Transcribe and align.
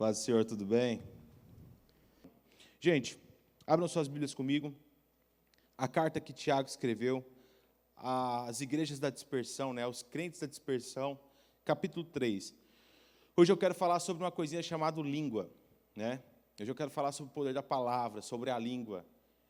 Paz 0.00 0.16
do 0.16 0.24
Senhor, 0.24 0.46
tudo 0.46 0.64
bem? 0.64 1.02
Gente, 2.80 3.20
abram 3.66 3.86
suas 3.86 4.08
Bíblias 4.08 4.32
comigo. 4.32 4.74
A 5.76 5.86
carta 5.86 6.18
que 6.18 6.32
Tiago 6.32 6.66
escreveu 6.66 7.22
às 7.94 8.62
igrejas 8.62 8.98
da 8.98 9.10
dispersão, 9.10 9.74
né, 9.74 9.82
aos 9.82 10.02
crentes 10.02 10.40
da 10.40 10.46
dispersão, 10.46 11.20
capítulo 11.66 12.02
3. 12.02 12.54
Hoje 13.36 13.52
eu 13.52 13.58
quero 13.58 13.74
falar 13.74 14.00
sobre 14.00 14.24
uma 14.24 14.30
coisinha 14.30 14.62
chamada 14.62 15.02
língua. 15.02 15.50
Né? 15.94 16.22
Hoje 16.58 16.70
eu 16.70 16.74
quero 16.74 16.90
falar 16.90 17.12
sobre 17.12 17.32
o 17.32 17.34
poder 17.34 17.52
da 17.52 17.62
palavra, 17.62 18.22
sobre 18.22 18.48
a 18.48 18.58
língua. 18.58 19.04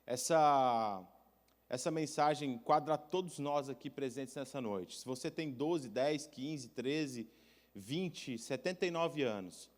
Essa, 0.05 1.01
essa 1.69 1.93
mensagem 1.93 2.59
quadra 2.59 2.99
todos 2.99 3.39
nós 3.39 3.69
aqui 3.69 3.89
presentes 3.89 4.35
nessa 4.35 4.61
noite. 4.61 4.99
Se 4.99 5.05
você 5.05 5.31
tem 5.31 5.53
12, 5.53 5.89
10, 5.89 6.27
15, 6.27 6.71
13, 6.71 7.29
20, 7.73 8.37
79 8.37 9.23
anos, 9.23 9.71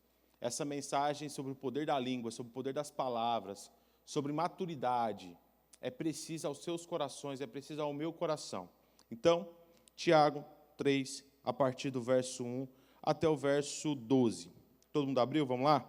essa 0.42 0.64
mensagem 0.64 1.28
sobre 1.28 1.52
o 1.52 1.54
poder 1.54 1.86
da 1.86 1.96
língua, 2.00 2.32
sobre 2.32 2.50
o 2.50 2.52
poder 2.52 2.74
das 2.74 2.90
palavras, 2.90 3.70
sobre 4.04 4.32
maturidade, 4.32 5.38
é 5.80 5.88
precisa 5.88 6.48
aos 6.48 6.64
seus 6.64 6.84
corações, 6.84 7.40
é 7.40 7.46
precisa 7.46 7.82
ao 7.82 7.92
meu 7.92 8.12
coração. 8.12 8.68
Então, 9.08 9.48
Tiago 9.94 10.44
3, 10.76 11.24
a 11.44 11.52
partir 11.52 11.90
do 11.90 12.02
verso 12.02 12.44
1 12.44 12.66
até 13.00 13.28
o 13.28 13.36
verso 13.36 13.94
12. 13.94 14.52
Todo 14.92 15.06
mundo 15.06 15.20
abriu? 15.20 15.46
Vamos 15.46 15.64
lá? 15.64 15.88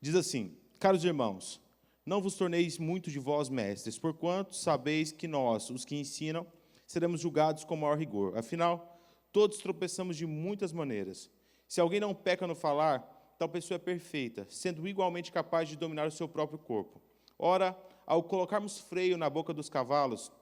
Diz 0.00 0.14
assim: 0.14 0.56
Caros 0.80 1.04
irmãos, 1.04 1.60
não 2.04 2.22
vos 2.22 2.34
torneis 2.34 2.78
muito 2.78 3.10
de 3.10 3.18
vós 3.18 3.50
mestres, 3.50 3.98
porquanto 3.98 4.56
sabeis 4.56 5.12
que 5.12 5.28
nós, 5.28 5.68
os 5.68 5.84
que 5.84 5.96
ensinam, 5.96 6.46
seremos 6.86 7.20
julgados 7.20 7.62
com 7.62 7.76
maior 7.76 7.98
rigor. 7.98 8.38
Afinal, 8.38 8.98
todos 9.30 9.58
tropeçamos 9.58 10.16
de 10.16 10.24
muitas 10.24 10.72
maneiras. 10.72 11.30
Se 11.68 11.78
alguém 11.78 12.00
não 12.00 12.14
peca 12.14 12.46
no 12.46 12.54
falar, 12.54 13.15
tal 13.38 13.48
pessoa 13.48 13.76
é 13.76 13.78
perfeita, 13.78 14.46
sendo 14.48 14.86
igualmente 14.86 15.30
capaz 15.30 15.68
de 15.68 15.76
dominar 15.76 16.06
o 16.06 16.10
seu 16.10 16.28
próprio 16.28 16.58
corpo. 16.58 17.00
Ora, 17.38 17.76
ao 18.06 18.22
colocarmos 18.22 18.80
freio 18.80 19.18
na 19.18 19.28
boca 19.28 19.52
dos 19.52 19.68
cavalos 19.68 20.32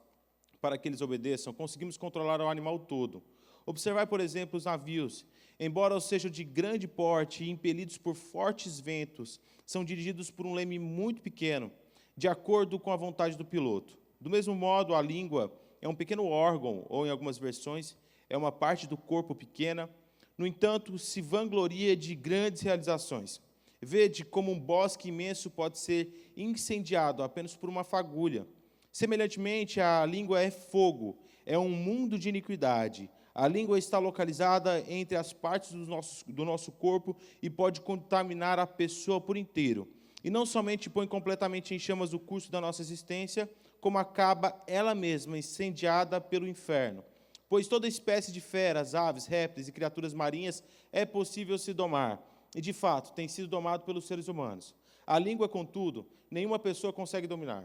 para 0.61 0.77
que 0.77 0.87
eles 0.87 1.01
obedeçam, 1.01 1.53
conseguimos 1.53 1.97
controlar 1.97 2.39
o 2.41 2.47
animal 2.47 2.79
todo. 2.79 3.23
Observai, 3.65 4.05
por 4.05 4.19
exemplo, 4.19 4.57
os 4.57 4.65
navios. 4.65 5.25
Embora 5.59 5.99
sejam 5.99 6.29
de 6.29 6.43
grande 6.43 6.87
porte 6.87 7.43
e 7.43 7.49
impelidos 7.49 7.97
por 7.97 8.15
fortes 8.15 8.79
ventos, 8.79 9.39
são 9.65 9.83
dirigidos 9.83 10.29
por 10.29 10.45
um 10.45 10.53
leme 10.53 10.77
muito 10.77 11.21
pequeno, 11.21 11.71
de 12.15 12.27
acordo 12.27 12.79
com 12.79 12.91
a 12.91 12.95
vontade 12.95 13.37
do 13.37 13.45
piloto. 13.45 13.97
Do 14.19 14.29
mesmo 14.29 14.53
modo, 14.53 14.93
a 14.93 15.01
língua 15.01 15.51
é 15.81 15.87
um 15.87 15.95
pequeno 15.95 16.25
órgão, 16.25 16.85
ou 16.89 17.05
em 17.05 17.09
algumas 17.09 17.37
versões, 17.37 17.97
é 18.29 18.37
uma 18.37 18.51
parte 18.51 18.87
do 18.87 18.97
corpo 18.97 19.33
pequena, 19.33 19.89
no 20.37 20.45
entanto, 20.45 20.97
se 20.99 21.21
vangloria 21.21 21.95
de 21.95 22.13
grandes 22.13 22.61
realizações. 22.61 23.41
Vede 23.81 24.25
como 24.25 24.51
um 24.51 24.59
bosque 24.59 25.09
imenso 25.09 25.49
pode 25.49 25.77
ser 25.77 26.31
incendiado 26.35 27.23
apenas 27.23 27.55
por 27.55 27.69
uma 27.69 27.83
fagulha. 27.83 28.47
Semelhantemente, 28.91 29.79
a 29.79 30.05
língua 30.05 30.41
é 30.41 30.49
fogo, 30.49 31.17
é 31.45 31.57
um 31.57 31.69
mundo 31.69 32.17
de 32.17 32.29
iniquidade. 32.29 33.09
A 33.33 33.47
língua 33.47 33.77
está 33.77 33.99
localizada 33.99 34.83
entre 34.89 35.17
as 35.17 35.33
partes 35.33 35.71
do 35.71 35.85
nosso, 35.85 36.25
do 36.31 36.45
nosso 36.45 36.71
corpo 36.71 37.15
e 37.41 37.49
pode 37.49 37.81
contaminar 37.81 38.59
a 38.59 38.65
pessoa 38.65 39.19
por 39.19 39.35
inteiro. 39.35 39.87
E 40.23 40.29
não 40.29 40.45
somente 40.45 40.89
põe 40.89 41.05
completamente 41.05 41.75
em 41.75 41.79
chamas 41.79 42.13
o 42.13 42.19
curso 42.19 42.49
da 42.51 42.59
nossa 42.59 42.81
existência, 42.81 43.49
como 43.79 43.97
acaba 43.97 44.59
ela 44.65 44.95
mesma 44.95 45.37
incendiada 45.37 46.19
pelo 46.19 46.47
inferno. 46.47 47.03
Pois 47.55 47.69
toda 47.69 47.87
espécie 47.87 48.33
de 48.33 48.41
feras, 48.41 48.93
aves, 48.93 49.27
répteis 49.27 49.69
e 49.69 49.71
criaturas 49.71 50.13
marinhas 50.13 50.61
é 50.91 51.05
possível 51.05 51.57
se 51.57 51.71
domar, 51.71 52.21
e 52.53 52.59
de 52.59 52.73
fato 52.73 53.13
tem 53.13 53.29
sido 53.29 53.47
domado 53.47 53.85
pelos 53.85 54.03
seres 54.03 54.27
humanos. 54.27 54.75
A 55.07 55.17
língua, 55.17 55.47
contudo, 55.47 56.05
nenhuma 56.29 56.59
pessoa 56.59 56.91
consegue 56.91 57.27
dominar. 57.27 57.63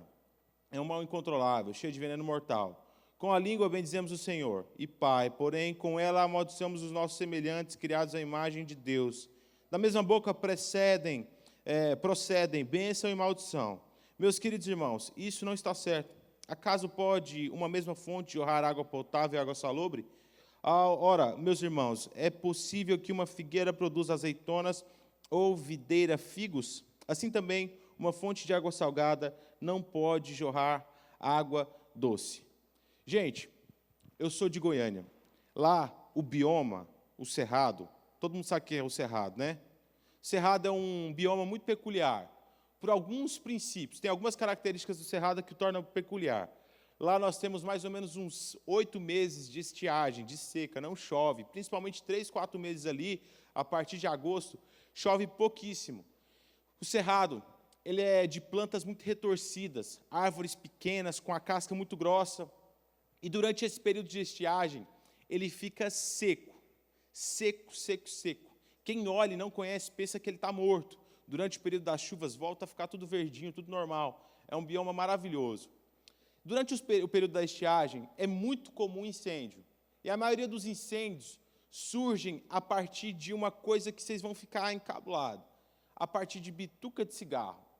É 0.70 0.80
um 0.80 0.84
mal 0.84 1.02
incontrolável, 1.02 1.74
cheio 1.74 1.92
de 1.92 1.98
veneno 1.98 2.22
mortal. 2.22 2.86
Com 3.18 3.32
a 3.32 3.38
língua 3.40 3.68
bendizemos 3.68 4.12
o 4.12 4.16
Senhor 4.16 4.64
e 4.78 4.86
Pai, 4.86 5.28
porém 5.28 5.74
com 5.74 5.98
ela 5.98 6.22
amaldiçoamos 6.22 6.84
os 6.84 6.92
nossos 6.92 7.18
semelhantes, 7.18 7.74
criados 7.74 8.14
à 8.14 8.20
imagem 8.20 8.64
de 8.64 8.76
Deus. 8.76 9.28
Da 9.72 9.76
mesma 9.76 10.04
boca 10.04 10.32
precedem, 10.32 11.26
é, 11.64 11.96
procedem 11.96 12.64
bênção 12.64 13.10
e 13.10 13.14
maldição. 13.16 13.80
Meus 14.16 14.38
queridos 14.38 14.68
irmãos, 14.68 15.12
isso 15.16 15.44
não 15.44 15.52
está 15.52 15.74
certo. 15.74 16.19
Acaso 16.50 16.88
pode 16.88 17.48
uma 17.50 17.68
mesma 17.68 17.94
fonte 17.94 18.34
jorrar 18.34 18.64
água 18.64 18.84
potável 18.84 19.38
e 19.38 19.40
água 19.40 19.54
salobre? 19.54 20.04
Ah, 20.60 20.88
ora, 20.88 21.36
meus 21.36 21.62
irmãos, 21.62 22.10
é 22.12 22.28
possível 22.28 22.98
que 22.98 23.12
uma 23.12 23.24
figueira 23.24 23.72
produza 23.72 24.14
azeitonas 24.14 24.84
ou 25.30 25.54
videira 25.54 26.18
figos? 26.18 26.84
Assim 27.06 27.30
também, 27.30 27.72
uma 27.96 28.12
fonte 28.12 28.48
de 28.48 28.52
água 28.52 28.72
salgada 28.72 29.32
não 29.60 29.80
pode 29.80 30.34
jorrar 30.34 30.84
água 31.20 31.70
doce. 31.94 32.44
Gente, 33.06 33.48
eu 34.18 34.28
sou 34.28 34.48
de 34.48 34.58
Goiânia. 34.58 35.06
Lá, 35.54 35.94
o 36.16 36.20
bioma, 36.20 36.88
o 37.16 37.24
cerrado, 37.24 37.88
todo 38.18 38.34
mundo 38.34 38.42
sabe 38.44 38.64
o 38.64 38.66
que 38.66 38.74
é 38.74 38.82
o 38.82 38.90
cerrado, 38.90 39.38
né? 39.38 39.60
Cerrado 40.20 40.66
é 40.66 40.70
um 40.72 41.12
bioma 41.14 41.46
muito 41.46 41.62
peculiar, 41.62 42.28
por 42.80 42.90
alguns 42.90 43.38
princípios. 43.38 44.00
Tem 44.00 44.10
algumas 44.10 44.34
características 44.34 44.98
do 44.98 45.04
cerrado 45.04 45.42
que 45.42 45.52
o 45.52 45.56
tornam 45.56 45.84
peculiar. 45.84 46.50
Lá 46.98 47.18
nós 47.18 47.38
temos 47.38 47.62
mais 47.62 47.84
ou 47.84 47.90
menos 47.90 48.16
uns 48.16 48.56
oito 48.66 48.98
meses 48.98 49.50
de 49.50 49.60
estiagem, 49.60 50.24
de 50.24 50.36
seca, 50.36 50.80
não 50.80 50.96
chove. 50.96 51.44
Principalmente 51.44 52.02
três, 52.02 52.30
quatro 52.30 52.58
meses 52.58 52.86
ali, 52.86 53.22
a 53.54 53.64
partir 53.64 53.98
de 53.98 54.06
agosto, 54.06 54.58
chove 54.92 55.26
pouquíssimo. 55.26 56.04
O 56.80 56.84
cerrado, 56.84 57.42
ele 57.84 58.02
é 58.02 58.26
de 58.26 58.40
plantas 58.40 58.84
muito 58.84 59.02
retorcidas, 59.02 60.00
árvores 60.10 60.54
pequenas, 60.54 61.20
com 61.20 61.32
a 61.32 61.40
casca 61.40 61.74
muito 61.74 61.96
grossa, 61.96 62.50
e 63.22 63.30
durante 63.30 63.64
esse 63.64 63.80
período 63.80 64.08
de 64.08 64.20
estiagem, 64.20 64.86
ele 65.28 65.48
fica 65.48 65.88
seco, 65.88 66.54
seco, 67.12 67.74
seco, 67.74 68.08
seco. 68.08 68.50
Quem 68.84 69.08
olha 69.08 69.32
e 69.32 69.36
não 69.36 69.50
conhece 69.50 69.90
pensa 69.90 70.18
que 70.18 70.28
ele 70.28 70.36
está 70.36 70.52
morto. 70.52 70.99
Durante 71.30 71.56
o 71.56 71.60
período 71.60 71.84
das 71.84 72.00
chuvas, 72.00 72.34
volta 72.34 72.64
a 72.64 72.68
ficar 72.68 72.88
tudo 72.88 73.06
verdinho, 73.06 73.52
tudo 73.52 73.70
normal. 73.70 74.08
É 74.48 74.56
um 74.56 74.64
bioma 74.64 74.92
maravilhoso. 74.92 75.70
Durante 76.44 76.74
o 76.74 77.08
período 77.08 77.32
da 77.32 77.44
estiagem, 77.44 78.08
é 78.18 78.26
muito 78.26 78.72
comum 78.72 79.06
incêndio. 79.06 79.64
E 80.02 80.10
a 80.10 80.16
maioria 80.16 80.48
dos 80.48 80.66
incêndios 80.66 81.38
surgem 81.70 82.42
a 82.48 82.60
partir 82.60 83.12
de 83.12 83.32
uma 83.32 83.50
coisa 83.50 83.92
que 83.92 84.02
vocês 84.02 84.20
vão 84.20 84.34
ficar 84.34 84.72
encabulados 84.72 85.46
a 85.94 86.06
partir 86.06 86.40
de 86.40 86.50
bituca 86.50 87.04
de 87.04 87.14
cigarro 87.14 87.70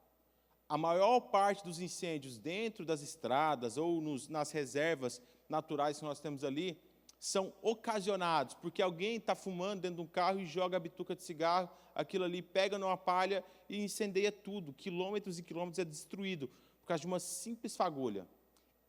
a 0.71 0.79
maior 0.79 1.19
parte 1.19 1.65
dos 1.65 1.81
incêndios 1.81 2.39
dentro 2.39 2.85
das 2.85 3.03
estradas 3.03 3.77
ou 3.77 4.01
nos, 4.01 4.29
nas 4.29 4.53
reservas 4.53 5.21
naturais 5.49 5.99
que 5.99 6.05
nós 6.05 6.21
temos 6.21 6.45
ali 6.45 6.81
são 7.21 7.53
ocasionados, 7.61 8.55
porque 8.55 8.81
alguém 8.81 9.17
está 9.17 9.35
fumando 9.35 9.83
dentro 9.83 9.97
de 9.97 10.03
um 10.03 10.07
carro 10.07 10.41
e 10.41 10.47
joga 10.47 10.79
a 10.79 10.81
bituca 10.81 11.15
de 11.15 11.23
cigarro, 11.23 11.69
aquilo 11.95 12.25
ali 12.25 12.41
pega 12.41 12.79
numa 12.79 12.97
palha 12.97 13.45
e 13.69 13.85
incendeia 13.85 14.33
tudo, 14.33 14.73
quilômetros 14.73 15.39
e 15.39 15.43
quilômetros 15.43 15.79
é 15.79 15.85
destruído, 15.85 16.49
por 16.81 16.87
causa 16.87 17.03
de 17.03 17.07
uma 17.07 17.21
simples 17.21 17.77
fagulha. 17.77 18.27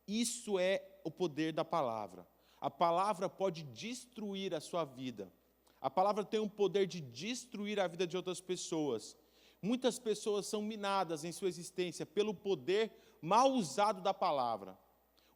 Isso 0.08 0.58
é 0.58 0.82
o 1.04 1.10
poder 1.10 1.52
da 1.52 1.62
palavra. 1.62 2.26
A 2.58 2.70
palavra 2.70 3.28
pode 3.28 3.64
destruir 3.64 4.54
a 4.54 4.60
sua 4.60 4.84
vida. 4.84 5.30
A 5.78 5.90
palavra 5.90 6.24
tem 6.24 6.40
o 6.40 6.48
poder 6.48 6.86
de 6.86 7.02
destruir 7.02 7.78
a 7.78 7.86
vida 7.86 8.06
de 8.06 8.16
outras 8.16 8.40
pessoas. 8.40 9.14
Muitas 9.60 9.98
pessoas 9.98 10.46
são 10.46 10.62
minadas 10.62 11.22
em 11.22 11.32
sua 11.32 11.48
existência 11.48 12.06
pelo 12.06 12.32
poder 12.32 12.90
mal 13.20 13.52
usado 13.52 14.00
da 14.00 14.14
palavra. 14.14 14.78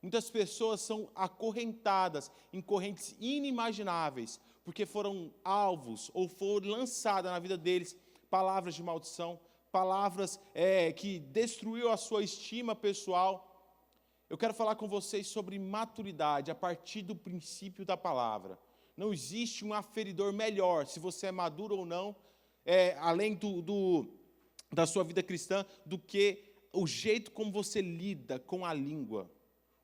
Muitas 0.02 0.30
pessoas 0.30 0.80
são 0.80 1.10
acorrentadas 1.14 2.30
em 2.52 2.60
correntes 2.60 3.16
inimagináveis, 3.20 4.40
porque 4.64 4.84
foram 4.86 5.32
alvos 5.44 6.10
ou 6.12 6.28
foram 6.28 6.68
lançadas 6.68 7.30
na 7.30 7.38
vida 7.38 7.56
deles 7.56 7.96
palavras 8.30 8.74
de 8.74 8.82
maldição, 8.82 9.40
palavras 9.70 10.40
é, 10.54 10.92
que 10.92 11.18
destruiu 11.18 11.90
a 11.90 11.96
sua 11.96 12.22
estima 12.22 12.74
pessoal. 12.74 13.42
Eu 14.28 14.36
quero 14.36 14.54
falar 14.54 14.74
com 14.74 14.88
vocês 14.88 15.26
sobre 15.26 15.58
maturidade 15.58 16.50
a 16.50 16.54
partir 16.54 17.02
do 17.02 17.14
princípio 17.14 17.84
da 17.84 17.96
palavra. 17.96 18.58
Não 18.96 19.12
existe 19.12 19.64
um 19.64 19.74
aferidor 19.74 20.32
melhor, 20.32 20.86
se 20.86 20.98
você 20.98 21.26
é 21.26 21.32
maduro 21.32 21.76
ou 21.76 21.86
não, 21.86 22.16
é, 22.64 22.96
além 22.98 23.34
do, 23.34 23.60
do, 23.60 24.06
da 24.72 24.86
sua 24.86 25.04
vida 25.04 25.22
cristã, 25.22 25.64
do 25.84 25.98
que 25.98 26.42
o 26.72 26.86
jeito 26.86 27.30
como 27.30 27.52
você 27.52 27.80
lida 27.80 28.38
com 28.38 28.64
a 28.64 28.72
língua. 28.72 29.30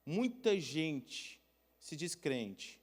Muita 0.05 0.59
gente 0.59 1.41
se 1.79 1.97
diz 1.97 2.15
crente, 2.15 2.81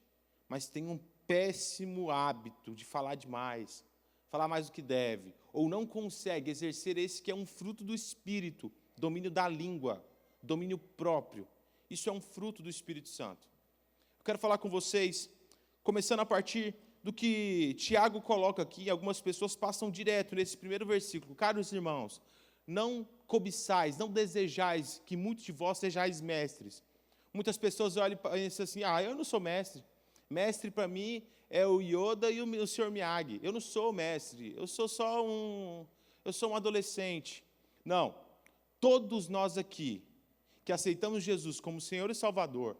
mas 0.48 0.68
tem 0.68 0.88
um 0.88 1.00
péssimo 1.27 2.10
hábito 2.10 2.74
de 2.74 2.86
falar 2.86 3.16
demais, 3.16 3.83
falar 4.30 4.48
mais 4.48 4.68
do 4.68 4.71
que 4.71 4.81
deve, 4.81 5.33
ou 5.51 5.68
não 5.68 5.86
consegue 5.86 6.50
exercer 6.50 6.98
esse 6.98 7.21
que 7.21 7.31
é 7.31 7.36
um 7.36 7.45
fruto 7.45 7.83
do 7.83 7.94
espírito, 7.94 8.71
domínio 8.98 9.30
da 9.30 9.48
língua, 9.48 10.06
domínio 10.42 10.77
próprio. 10.77 11.48
Isso 11.89 12.10
é 12.10 12.12
um 12.12 12.21
fruto 12.21 12.62
do 12.62 12.69
Espírito 12.69 13.10
Santo. 13.10 13.48
Eu 14.19 14.24
quero 14.24 14.39
falar 14.39 14.57
com 14.57 14.69
vocês, 14.69 15.30
começando 15.83 16.19
a 16.19 16.25
partir 16.25 16.75
do 17.04 17.12
que 17.12 17.74
Tiago 17.75 18.22
coloca 18.22 18.62
aqui, 18.62 18.89
algumas 18.89 19.22
pessoas 19.22 19.56
passam 19.56 19.89
direto 19.89 20.36
nesse 20.36 20.57
primeiro 20.57 20.86
versículo. 20.86 21.36
Caros 21.36 21.72
irmãos, 21.72 22.22
não 22.68 23.07
cobiçais, 23.25 23.98
não 23.98 24.12
desejais 24.12 25.01
que 25.06 25.18
muitos 25.18 25.45
de 25.45 25.51
vós 25.51 25.77
sejais 25.77 26.22
mestres. 26.22 26.83
Muitas 27.33 27.57
pessoas 27.57 27.97
olham 27.97 28.13
e 28.13 28.17
pensam 28.17 28.63
assim: 28.63 28.83
ah, 28.83 29.01
eu 29.03 29.15
não 29.15 29.23
sou 29.23 29.39
mestre. 29.39 29.83
Mestre 30.29 30.69
para 30.71 30.87
mim 30.87 31.23
é 31.49 31.65
o 31.65 31.81
Yoda 31.81 32.29
e 32.29 32.41
o, 32.41 32.67
Sr. 32.67 32.91
Miyagi. 32.91 33.39
Eu 33.41 33.51
não 33.51 33.59
sou 33.59 33.91
mestre, 33.91 34.53
eu 34.55 34.67
sou 34.67 34.87
só 34.87 35.25
um, 35.25 35.85
eu 36.23 36.31
sou 36.31 36.51
um 36.51 36.55
adolescente. 36.55 37.43
Não, 37.83 38.15
todos 38.79 39.27
nós 39.27 39.57
aqui 39.57 40.03
que 40.63 40.71
aceitamos 40.71 41.23
Jesus 41.23 41.59
como 41.59 41.81
Senhor 41.81 42.11
e 42.11 42.15
Salvador, 42.15 42.77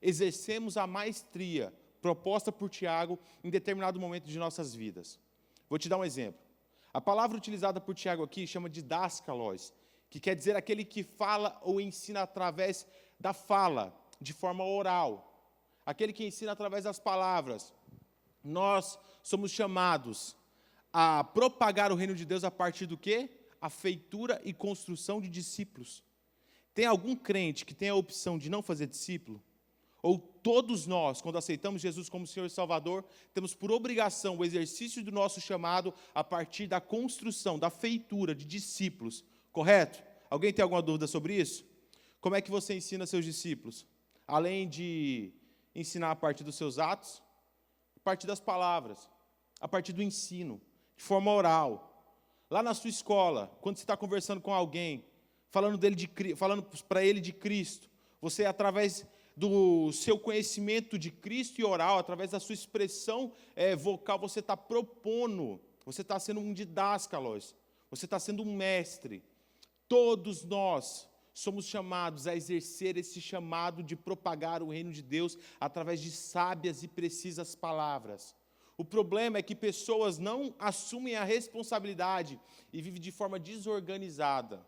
exercemos 0.00 0.76
a 0.76 0.86
maestria 0.86 1.74
proposta 2.00 2.52
por 2.52 2.70
Tiago 2.70 3.18
em 3.42 3.50
determinado 3.50 3.98
momento 3.98 4.26
de 4.26 4.38
nossas 4.38 4.74
vidas. 4.74 5.18
Vou 5.68 5.78
te 5.78 5.88
dar 5.88 5.96
um 5.96 6.04
exemplo. 6.04 6.40
A 6.92 7.00
palavra 7.00 7.36
utilizada 7.36 7.80
por 7.80 7.94
Tiago 7.94 8.22
aqui 8.22 8.46
chama 8.46 8.70
de 8.70 8.82
dascalos, 8.82 9.72
que 10.08 10.20
quer 10.20 10.36
dizer 10.36 10.54
aquele 10.54 10.84
que 10.84 11.02
fala 11.02 11.58
ou 11.64 11.80
ensina 11.80 12.22
através 12.22 12.86
da 13.24 13.32
fala, 13.32 13.98
de 14.20 14.34
forma 14.34 14.62
oral. 14.62 15.50
Aquele 15.86 16.12
que 16.12 16.26
ensina 16.26 16.52
através 16.52 16.84
das 16.84 16.98
palavras. 16.98 17.72
Nós 18.44 18.98
somos 19.22 19.50
chamados 19.50 20.36
a 20.92 21.24
propagar 21.24 21.90
o 21.90 21.94
reino 21.94 22.14
de 22.14 22.26
Deus 22.26 22.44
a 22.44 22.50
partir 22.50 22.84
do 22.84 22.98
quê? 22.98 23.30
A 23.62 23.70
feitura 23.70 24.42
e 24.44 24.52
construção 24.52 25.22
de 25.22 25.30
discípulos. 25.30 26.04
Tem 26.74 26.84
algum 26.84 27.16
crente 27.16 27.64
que 27.64 27.74
tem 27.74 27.88
a 27.88 27.94
opção 27.94 28.36
de 28.36 28.50
não 28.50 28.60
fazer 28.60 28.86
discípulo? 28.86 29.42
Ou 30.02 30.18
todos 30.18 30.86
nós, 30.86 31.22
quando 31.22 31.38
aceitamos 31.38 31.80
Jesus 31.80 32.10
como 32.10 32.26
Senhor 32.26 32.44
e 32.44 32.50
Salvador, 32.50 33.06
temos 33.32 33.54
por 33.54 33.72
obrigação 33.72 34.36
o 34.36 34.44
exercício 34.44 35.02
do 35.02 35.10
nosso 35.10 35.40
chamado 35.40 35.94
a 36.14 36.22
partir 36.22 36.66
da 36.66 36.78
construção, 36.78 37.58
da 37.58 37.70
feitura 37.70 38.34
de 38.34 38.44
discípulos, 38.44 39.24
correto? 39.50 40.02
Alguém 40.28 40.52
tem 40.52 40.62
alguma 40.62 40.82
dúvida 40.82 41.06
sobre 41.06 41.34
isso? 41.40 41.64
Como 42.24 42.36
é 42.36 42.40
que 42.40 42.50
você 42.50 42.74
ensina 42.74 43.06
seus 43.06 43.22
discípulos? 43.22 43.84
Além 44.26 44.66
de 44.66 45.30
ensinar 45.74 46.10
a 46.10 46.16
partir 46.16 46.42
dos 46.42 46.54
seus 46.54 46.78
atos, 46.78 47.22
a 47.94 48.00
partir 48.00 48.26
das 48.26 48.40
palavras, 48.40 49.10
a 49.60 49.68
partir 49.68 49.92
do 49.92 50.02
ensino, 50.02 50.58
de 50.96 51.04
forma 51.04 51.30
oral. 51.30 52.02
Lá 52.48 52.62
na 52.62 52.72
sua 52.72 52.88
escola, 52.88 53.54
quando 53.60 53.76
você 53.76 53.82
está 53.82 53.94
conversando 53.94 54.40
com 54.40 54.54
alguém, 54.54 55.04
falando 55.50 55.76
dele 55.76 55.94
de, 55.94 56.34
falando 56.34 56.62
para 56.88 57.04
ele 57.04 57.20
de 57.20 57.30
Cristo. 57.30 57.90
Você 58.22 58.46
através 58.46 59.06
do 59.36 59.92
seu 59.92 60.18
conhecimento 60.18 60.98
de 60.98 61.10
Cristo 61.10 61.60
e 61.60 61.64
oral, 61.64 61.98
através 61.98 62.30
da 62.30 62.40
sua 62.40 62.54
expressão 62.54 63.34
é, 63.54 63.76
vocal, 63.76 64.18
você 64.18 64.40
está 64.40 64.56
propondo, 64.56 65.60
você 65.84 66.00
está 66.00 66.18
sendo 66.18 66.40
um 66.40 66.54
didáscalos, 66.54 67.54
você 67.90 68.06
está 68.06 68.18
sendo 68.18 68.42
um 68.42 68.56
mestre. 68.56 69.22
Todos 69.86 70.42
nós 70.42 71.06
somos 71.34 71.66
chamados 71.66 72.26
a 72.26 72.34
exercer 72.34 72.96
esse 72.96 73.20
chamado 73.20 73.82
de 73.82 73.94
propagar 73.94 74.62
o 74.62 74.70
reino 74.70 74.92
de 74.92 75.02
Deus 75.02 75.36
através 75.60 76.00
de 76.00 76.10
sábias 76.10 76.82
e 76.82 76.88
precisas 76.88 77.54
palavras. 77.54 78.34
O 78.78 78.84
problema 78.84 79.36
é 79.36 79.42
que 79.42 79.54
pessoas 79.54 80.16
não 80.16 80.54
assumem 80.58 81.16
a 81.16 81.24
responsabilidade 81.24 82.40
e 82.72 82.80
vivem 82.80 83.00
de 83.00 83.12
forma 83.12 83.38
desorganizada 83.38 84.64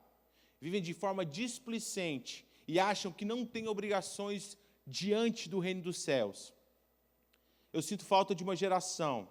vivem 0.61 0.83
de 0.83 0.95
forma 0.95 1.25
displicente 1.25 2.47
e 2.67 2.81
acham 2.81 3.13
que 3.13 3.25
não 3.25 3.45
têm 3.45 3.69
obrigações 3.69 4.57
diante 4.87 5.49
do 5.49 5.59
reino 5.59 5.83
dos 5.83 5.99
céus. 5.99 6.53
Eu 7.73 7.83
sinto 7.83 8.05
falta 8.05 8.35
de 8.35 8.43
uma 8.43 8.57
geração 8.57 9.29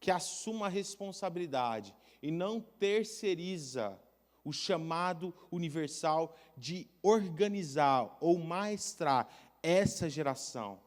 que 0.00 0.10
assuma 0.10 0.66
a 0.66 0.70
responsabilidade 0.70 1.94
e 2.22 2.30
não 2.30 2.60
terceiriza 2.60 3.98
o 4.44 4.52
chamado 4.52 5.34
universal 5.50 6.36
de 6.56 6.86
organizar 7.02 8.16
ou 8.20 8.38
maestrar 8.38 9.28
essa 9.62 10.08
geração. 10.10 10.78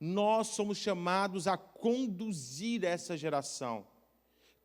Nós 0.00 0.48
somos 0.48 0.78
chamados 0.78 1.46
a 1.46 1.56
conduzir 1.56 2.84
essa 2.84 3.16
geração. 3.16 3.86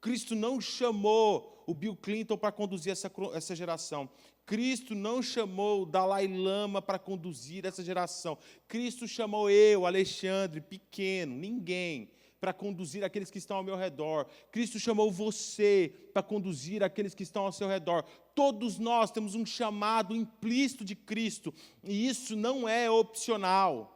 Cristo 0.01 0.35
não 0.35 0.61
chamou 0.61 1.63
o 1.67 1.73
Bill 1.73 1.95
Clinton 1.95 2.37
para 2.37 2.51
conduzir 2.51 2.91
essa, 2.91 3.11
essa 3.33 3.55
geração. 3.55 4.09
Cristo 4.45 4.95
não 4.95 5.21
chamou 5.21 5.83
o 5.83 5.85
Dalai 5.85 6.27
Lama 6.27 6.81
para 6.81 6.97
conduzir 6.97 7.65
essa 7.65 7.83
geração. 7.83 8.37
Cristo 8.67 9.07
chamou 9.07 9.49
eu, 9.49 9.85
Alexandre, 9.85 10.61
pequeno, 10.61 11.35
ninguém, 11.35 12.09
para 12.39 12.53
conduzir 12.53 13.03
aqueles 13.03 13.29
que 13.29 13.37
estão 13.37 13.57
ao 13.57 13.63
meu 13.63 13.75
redor. 13.75 14.25
Cristo 14.51 14.79
chamou 14.79 15.11
você 15.11 15.93
para 16.13 16.23
conduzir 16.23 16.83
aqueles 16.83 17.13
que 17.13 17.23
estão 17.23 17.45
ao 17.45 17.51
seu 17.51 17.67
redor. 17.67 18.03
Todos 18.33 18.79
nós 18.79 19.11
temos 19.11 19.35
um 19.35 19.45
chamado 19.45 20.15
implícito 20.15 20.85
de 20.85 20.95
Cristo, 20.95 21.53
e 21.83 22.07
isso 22.07 22.35
não 22.35 22.67
é 22.67 22.89
opcional. 22.89 23.95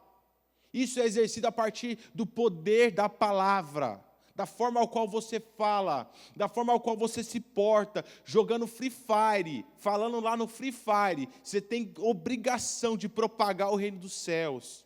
Isso 0.72 1.00
é 1.00 1.04
exercido 1.04 1.46
a 1.46 1.52
partir 1.52 1.98
do 2.14 2.26
poder 2.26 2.90
da 2.90 3.08
palavra 3.08 4.04
da 4.34 4.46
forma 4.46 4.80
ao 4.80 4.88
qual 4.88 5.06
você 5.06 5.38
fala, 5.38 6.10
da 6.34 6.48
forma 6.48 6.72
ao 6.72 6.80
qual 6.80 6.96
você 6.96 7.22
se 7.22 7.38
porta, 7.38 8.04
jogando 8.24 8.66
Free 8.66 8.90
Fire, 8.90 9.64
falando 9.76 10.18
lá 10.18 10.36
no 10.36 10.48
Free 10.48 10.72
Fire, 10.72 11.28
você 11.42 11.60
tem 11.60 11.92
obrigação 11.98 12.96
de 12.96 13.08
propagar 13.08 13.70
o 13.70 13.76
reino 13.76 13.98
dos 13.98 14.12
céus. 14.12 14.84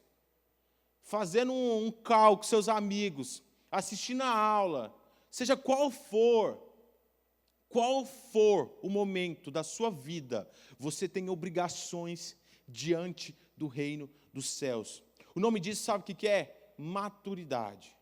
Fazendo 1.01 1.55
um, 1.55 1.87
um 1.87 1.91
com 1.91 2.43
seus 2.43 2.69
amigos, 2.69 3.43
assistindo 3.71 4.23
a 4.23 4.31
aula, 4.31 4.95
seja 5.31 5.57
qual 5.57 5.91
for, 5.91 6.59
qual 7.69 8.05
for 8.05 8.79
o 8.83 8.89
momento 8.89 9.51
da 9.51 9.63
sua 9.63 9.91
vida, 9.91 10.51
você 10.79 11.09
tem 11.09 11.29
obrigações 11.29 12.37
diante 12.67 13.37
do 13.57 13.67
reino 13.67 14.11
dos 14.33 14.51
céus. 14.51 15.03
O 15.35 15.41
nome 15.41 15.61
disso, 15.61 15.85
sabe 15.85 16.13
o 16.13 16.17
que 16.17 16.27
é? 16.27 16.73
Maturidade. 16.77 17.97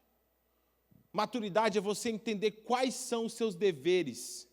Maturidade 1.12 1.78
é 1.78 1.80
você 1.80 2.10
entender 2.10 2.50
quais 2.50 2.94
são 2.94 3.26
os 3.26 3.32
seus 3.32 3.54
deveres. 3.54 4.46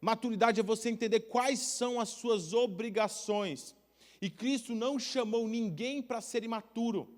Maturidade 0.00 0.60
é 0.60 0.62
você 0.62 0.88
entender 0.88 1.20
quais 1.20 1.60
são 1.60 2.00
as 2.00 2.08
suas 2.10 2.52
obrigações. 2.52 3.74
E 4.20 4.30
Cristo 4.30 4.74
não 4.74 4.98
chamou 4.98 5.46
ninguém 5.46 6.02
para 6.02 6.20
ser 6.20 6.42
imaturo. 6.42 7.13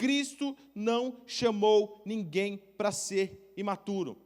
Cristo 0.00 0.56
não 0.74 1.20
chamou 1.26 2.00
ninguém 2.06 2.56
para 2.56 2.90
ser 2.90 3.52
imaturo. 3.54 4.16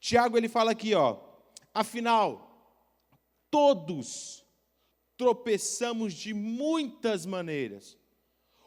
Tiago 0.00 0.36
ele 0.36 0.48
fala 0.48 0.72
aqui, 0.72 0.96
ó, 0.96 1.20
afinal, 1.72 2.74
todos 3.48 4.44
tropeçamos 5.16 6.12
de 6.12 6.34
muitas 6.34 7.24
maneiras. 7.24 7.96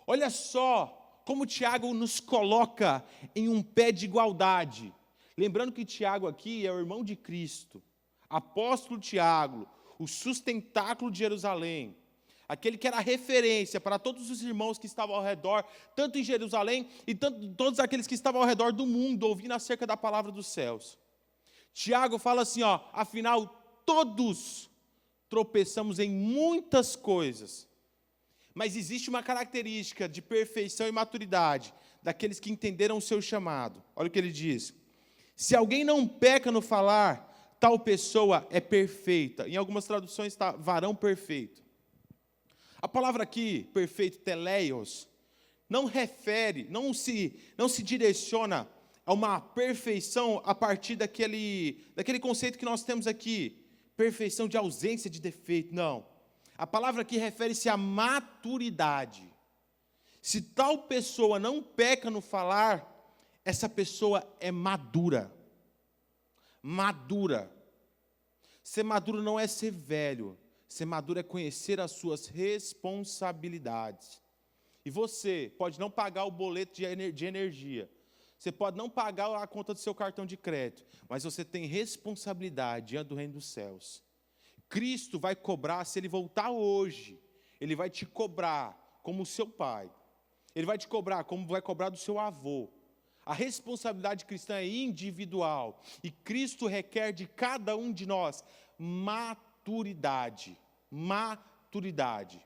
Olha 0.08 0.29
só 0.29 1.22
como 1.25 1.46
Tiago 1.46 1.93
nos 1.93 2.22
coloca 2.22 3.03
em 3.36 3.50
um 3.50 3.62
pé 3.62 3.91
de 3.91 4.05
igualdade. 4.05 4.96
Lembrando 5.38 5.74
que 5.74 5.84
Tiago 5.84 6.25
aqui 6.25 6.65
é 6.65 6.72
o 6.72 6.79
irmão 6.79 7.03
de 7.03 7.17
Cristo, 7.17 7.84
apóstolo 8.29 8.98
Tiago, 8.98 9.67
o 10.00 10.08
sustentáculo 10.08 11.12
de 11.12 11.20
Jerusalém, 11.20 11.98
aquele 12.48 12.77
que 12.77 12.88
era 12.88 13.00
referência 13.00 13.80
para 13.80 14.00
todos 14.00 14.30
os 14.30 14.42
irmãos 14.42 14.77
que 14.77 14.86
estavam 14.86 15.16
ao 15.16 15.24
redor, 15.24 15.66
tanto 15.96 16.18
em 16.18 16.24
Jerusalém 16.24 16.88
e 17.06 17.13
tanto, 17.13 17.48
todos 17.56 17.80
aqueles 17.80 18.08
que 18.08 18.16
estavam 18.16 18.42
ao 18.42 18.48
redor 18.48 18.72
do 18.72 18.86
mundo, 18.86 19.27
ouvindo 19.27 19.54
acerca 19.54 19.86
da 19.86 19.98
palavra 19.98 20.32
dos 20.32 20.48
céus. 20.48 20.98
Tiago 21.74 22.18
fala 22.18 22.44
assim, 22.44 22.63
ó, 22.63 22.80
afinal 22.94 23.48
todos 23.86 24.70
tropeçamos 25.30 26.00
em 26.00 26.10
muitas 26.10 26.96
coisas, 26.96 27.68
mas 28.54 28.75
existe 28.75 29.10
uma 29.10 29.22
característica 29.22 30.08
de 30.08 30.22
perfeição 30.22 30.88
e 30.88 30.92
maturidade 30.92 31.74
daqueles 32.01 32.39
que 32.39 32.51
entenderam 32.51 32.98
o 32.98 33.01
seu 33.01 33.22
chamado. 33.22 33.84
Olha 33.96 34.08
o 34.08 34.12
que 34.12 34.18
ele 34.18 34.32
diz: 34.32 34.74
se 35.36 35.56
alguém 35.56 35.84
não 35.84 36.08
peca 36.08 36.51
no 36.51 36.62
falar, 36.62 37.56
tal 37.60 37.77
pessoa 37.77 38.48
é 38.50 38.60
perfeita. 38.60 39.48
Em 39.48 39.56
algumas 39.56 39.86
traduções 39.86 40.34
está 40.34 40.51
varão 40.51 40.96
perfeito. 40.96 41.66
A 42.81 42.88
palavra 42.88 43.24
aqui, 43.24 43.69
perfeito, 43.74 44.19
teleios, 44.19 45.07
não 45.69 45.86
refere, 45.86 46.67
não 46.69 46.93
se, 46.93 47.38
não 47.57 47.67
se 47.67 47.84
direciona 47.84 48.67
a 49.05 49.13
uma 49.13 49.39
perfeição 49.39 50.41
a 50.46 50.53
partir 50.53 50.96
daquele, 50.96 51.84
daquele 51.96 52.19
conceito 52.19 52.57
que 52.57 52.65
nós 52.65 52.84
temos 52.84 53.07
aqui, 53.07 53.65
perfeição 53.96 54.48
de 54.48 54.57
ausência 54.57 55.10
de 55.10 55.19
defeito. 55.19 55.74
Não. 55.74 56.05
A 56.57 56.67
palavra 56.67 57.01
aqui 57.01 57.17
refere-se 57.17 57.69
à 57.69 57.77
maturidade. 57.77 59.24
Se 60.22 60.41
tal 60.41 60.84
pessoa 60.84 61.39
não 61.39 61.62
peca 61.63 62.10
no 62.10 62.22
falar, 62.22 62.86
essa 63.46 63.69
pessoa 63.69 64.27
é 64.39 64.51
madura. 64.51 65.34
Madura. 66.62 67.51
Ser 68.62 68.84
maduro 68.84 69.24
não 69.24 69.39
é 69.39 69.48
ser 69.48 69.72
velho. 69.72 70.38
Ser 70.67 70.86
maduro 70.86 71.19
é 71.19 71.24
conhecer 71.24 71.79
as 71.79 71.91
suas 71.91 72.27
responsabilidades. 72.27 74.21
E 74.86 74.89
você 74.89 75.51
pode 75.57 75.79
não 75.79 75.89
pagar 75.89 76.25
o 76.25 76.31
boleto 76.31 76.74
de 76.74 77.25
energia, 77.25 77.89
Você 78.38 78.51
pode 78.51 78.77
não 78.77 78.89
pagar 78.89 79.36
a 79.36 79.47
conta 79.47 79.74
do 79.74 79.79
seu 79.79 79.95
cartão 79.95 80.25
de 80.25 80.38
crédito, 80.38 80.86
mas 81.09 81.24
você 81.24 81.43
tem 81.43 81.65
responsabilidade 81.65 82.88
diante 82.88 83.07
do 83.07 83.15
reino 83.15 83.33
dos 83.33 83.47
céus. 83.47 84.03
Cristo 84.69 85.19
vai 85.19 85.36
cobrar, 85.36 85.83
se 85.86 86.00
ele 86.00 86.07
voltar 86.07 86.51
hoje, 86.51 87.19
ele 87.59 87.75
vai 87.75 87.89
te 87.89 88.05
cobrar 88.05 89.00
como 89.01 89.25
seu 89.25 89.47
pai. 89.47 89.89
Ele 90.53 90.65
vai 90.65 90.77
te 90.77 90.88
cobrar 90.88 91.24
como 91.24 91.47
vai 91.47 91.62
cobrar 91.62 91.89
do 91.89 91.97
seu 91.97 92.19
avô. 92.19 92.69
A 93.25 93.33
responsabilidade 93.33 94.25
cristã 94.25 94.55
é 94.55 94.67
individual 94.67 95.81
e 96.01 96.09
Cristo 96.09 96.65
requer 96.65 97.12
de 97.12 97.27
cada 97.27 97.75
um 97.75 97.91
de 97.91 98.05
nós 98.05 98.43
maturidade. 98.77 99.47
Maturidade. 100.89 102.41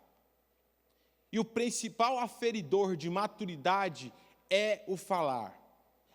E 1.31 1.39
o 1.39 1.45
principal 1.45 2.19
aferidor 2.19 2.95
de 2.95 3.09
maturidade 3.09 4.13
é 4.49 4.83
o 4.87 4.97
falar. 4.97 5.57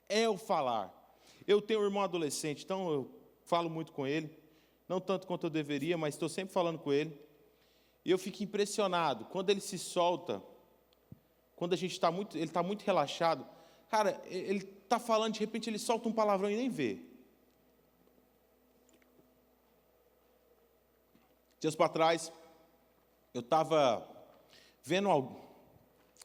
É 0.08 0.28
o 0.28 0.36
falar. 0.36 0.92
Eu 1.46 1.62
tenho 1.62 1.80
um 1.80 1.84
irmão 1.84 2.02
adolescente, 2.02 2.64
então 2.64 2.90
eu 2.90 3.10
falo 3.44 3.70
muito 3.70 3.92
com 3.92 4.06
ele. 4.06 4.30
Não 4.88 5.00
tanto 5.00 5.26
quanto 5.26 5.46
eu 5.46 5.50
deveria, 5.50 5.96
mas 5.96 6.14
estou 6.14 6.28
sempre 6.28 6.52
falando 6.52 6.78
com 6.78 6.92
ele. 6.92 7.18
E 8.04 8.10
eu 8.10 8.18
fico 8.18 8.42
impressionado 8.42 9.24
quando 9.24 9.50
ele 9.50 9.60
se 9.60 9.78
solta, 9.78 10.42
quando 11.56 11.72
a 11.72 11.76
gente 11.76 11.92
está 11.92 12.10
muito, 12.10 12.36
ele 12.36 12.44
está 12.44 12.62
muito 12.62 12.82
relaxado. 12.82 13.46
Cara, 13.88 14.20
ele 14.26 14.68
está 14.82 14.98
falando, 14.98 15.34
de 15.34 15.40
repente 15.40 15.70
ele 15.70 15.78
solta 15.78 16.08
um 16.08 16.12
palavrão 16.12 16.50
e 16.50 16.56
nem 16.56 16.68
vê. 16.68 17.00
Dias 21.58 21.74
para 21.74 21.88
trás, 21.88 22.32
eu 23.32 23.40
estava 23.40 24.06
vendo, 24.82 25.08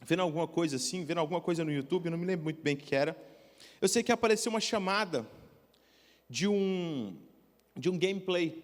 vendo 0.01 0.21
alguma 0.21 0.47
coisa 0.47 0.75
assim, 0.75 1.05
vendo 1.05 1.19
alguma 1.19 1.39
coisa 1.39 1.63
no 1.63 1.71
YouTube, 1.71 2.09
não 2.09 2.17
me 2.17 2.25
lembro 2.25 2.43
muito 2.43 2.61
bem 2.61 2.75
o 2.75 2.77
que 2.77 2.93
era. 2.93 3.15
Eu 3.79 3.88
sei 3.88 4.03
que 4.03 4.11
apareceu 4.11 4.51
uma 4.51 4.59
chamada 4.59 5.25
de 6.29 6.47
um, 6.47 7.15
de 7.75 7.89
um 7.89 7.97
gameplay. 7.97 8.63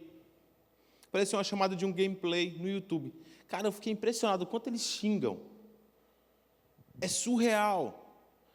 Apareceu 1.08 1.38
uma 1.38 1.44
chamada 1.44 1.76
de 1.76 1.86
um 1.86 1.94
gameplay 1.94 2.58
no 2.60 2.70
YouTube. 2.70 3.14
Cara, 3.48 3.68
eu 3.68 3.72
fiquei 3.72 3.94
impressionado 3.94 4.44
o 4.44 4.48
quanto 4.48 4.68
eles 4.68 4.82
xingam. 4.82 5.40
É 7.00 7.08
surreal 7.08 8.04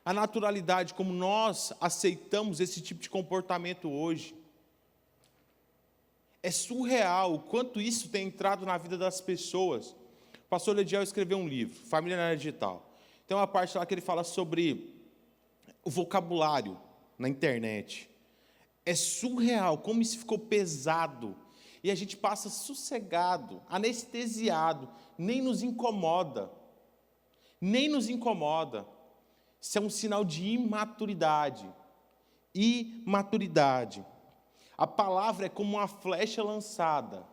a 0.04 0.12
naturalidade 0.12 0.94
como 0.94 1.12
nós 1.12 1.72
aceitamos 1.80 2.60
esse 2.60 2.80
tipo 2.82 3.00
de 3.00 3.08
comportamento 3.08 3.90
hoje. 3.90 4.34
É 6.42 6.50
surreal 6.50 7.34
o 7.34 7.38
quanto 7.38 7.80
isso 7.80 8.08
tem 8.08 8.26
entrado 8.26 8.66
na 8.66 8.76
vida 8.76 8.98
das 8.98 9.20
pessoas. 9.20 9.90
O 10.34 10.48
pastor 10.48 10.74
Lediel 10.74 11.02
escreveu 11.02 11.38
um 11.38 11.46
livro, 11.46 11.78
Família 11.86 12.16
na 12.16 12.24
Era 12.24 12.36
Digital. 12.36 12.90
Tem 13.26 13.36
uma 13.36 13.46
parte 13.46 13.78
lá 13.78 13.86
que 13.86 13.94
ele 13.94 14.00
fala 14.00 14.24
sobre 14.24 14.92
o 15.84 15.90
vocabulário 15.90 16.78
na 17.18 17.28
internet. 17.28 18.10
É 18.84 18.94
surreal 18.94 19.78
como 19.78 20.02
isso 20.02 20.18
ficou 20.18 20.38
pesado. 20.38 21.36
E 21.82 21.90
a 21.90 21.94
gente 21.94 22.16
passa 22.16 22.48
sossegado, 22.48 23.62
anestesiado, 23.68 24.88
nem 25.16 25.40
nos 25.40 25.62
incomoda. 25.62 26.50
Nem 27.60 27.88
nos 27.88 28.08
incomoda. 28.08 28.86
Isso 29.60 29.78
é 29.78 29.80
um 29.80 29.90
sinal 29.90 30.24
de 30.24 30.44
imaturidade. 30.44 31.68
Imaturidade. 32.54 34.04
A 34.76 34.86
palavra 34.86 35.46
é 35.46 35.48
como 35.48 35.76
uma 35.76 35.88
flecha 35.88 36.42
lançada. 36.42 37.26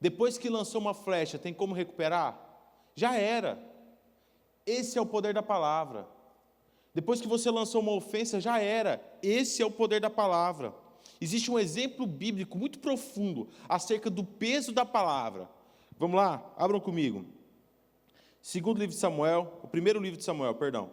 Depois 0.00 0.38
que 0.38 0.48
lançou 0.48 0.80
uma 0.80 0.94
flecha, 0.94 1.38
tem 1.38 1.52
como 1.52 1.74
recuperar? 1.74 2.38
Já 2.94 3.16
era. 3.16 3.58
Esse 4.66 4.98
é 4.98 5.00
o 5.00 5.06
poder 5.06 5.34
da 5.34 5.42
palavra. 5.42 6.06
Depois 6.94 7.20
que 7.20 7.28
você 7.28 7.50
lançou 7.50 7.80
uma 7.80 7.92
ofensa, 7.92 8.40
já 8.40 8.60
era. 8.60 9.00
Esse 9.22 9.62
é 9.62 9.66
o 9.66 9.70
poder 9.70 10.00
da 10.00 10.10
palavra. 10.10 10.74
Existe 11.20 11.50
um 11.50 11.58
exemplo 11.58 12.06
bíblico 12.06 12.56
muito 12.56 12.78
profundo 12.78 13.48
acerca 13.68 14.08
do 14.08 14.22
peso 14.22 14.72
da 14.72 14.84
palavra. 14.84 15.48
Vamos 15.98 16.16
lá, 16.16 16.44
abram 16.56 16.78
comigo. 16.78 17.24
Segundo 18.40 18.78
livro 18.78 18.94
de 18.94 19.00
Samuel, 19.00 19.60
o 19.62 19.68
primeiro 19.68 20.00
livro 20.00 20.16
de 20.16 20.24
Samuel, 20.24 20.54
perdão. 20.54 20.90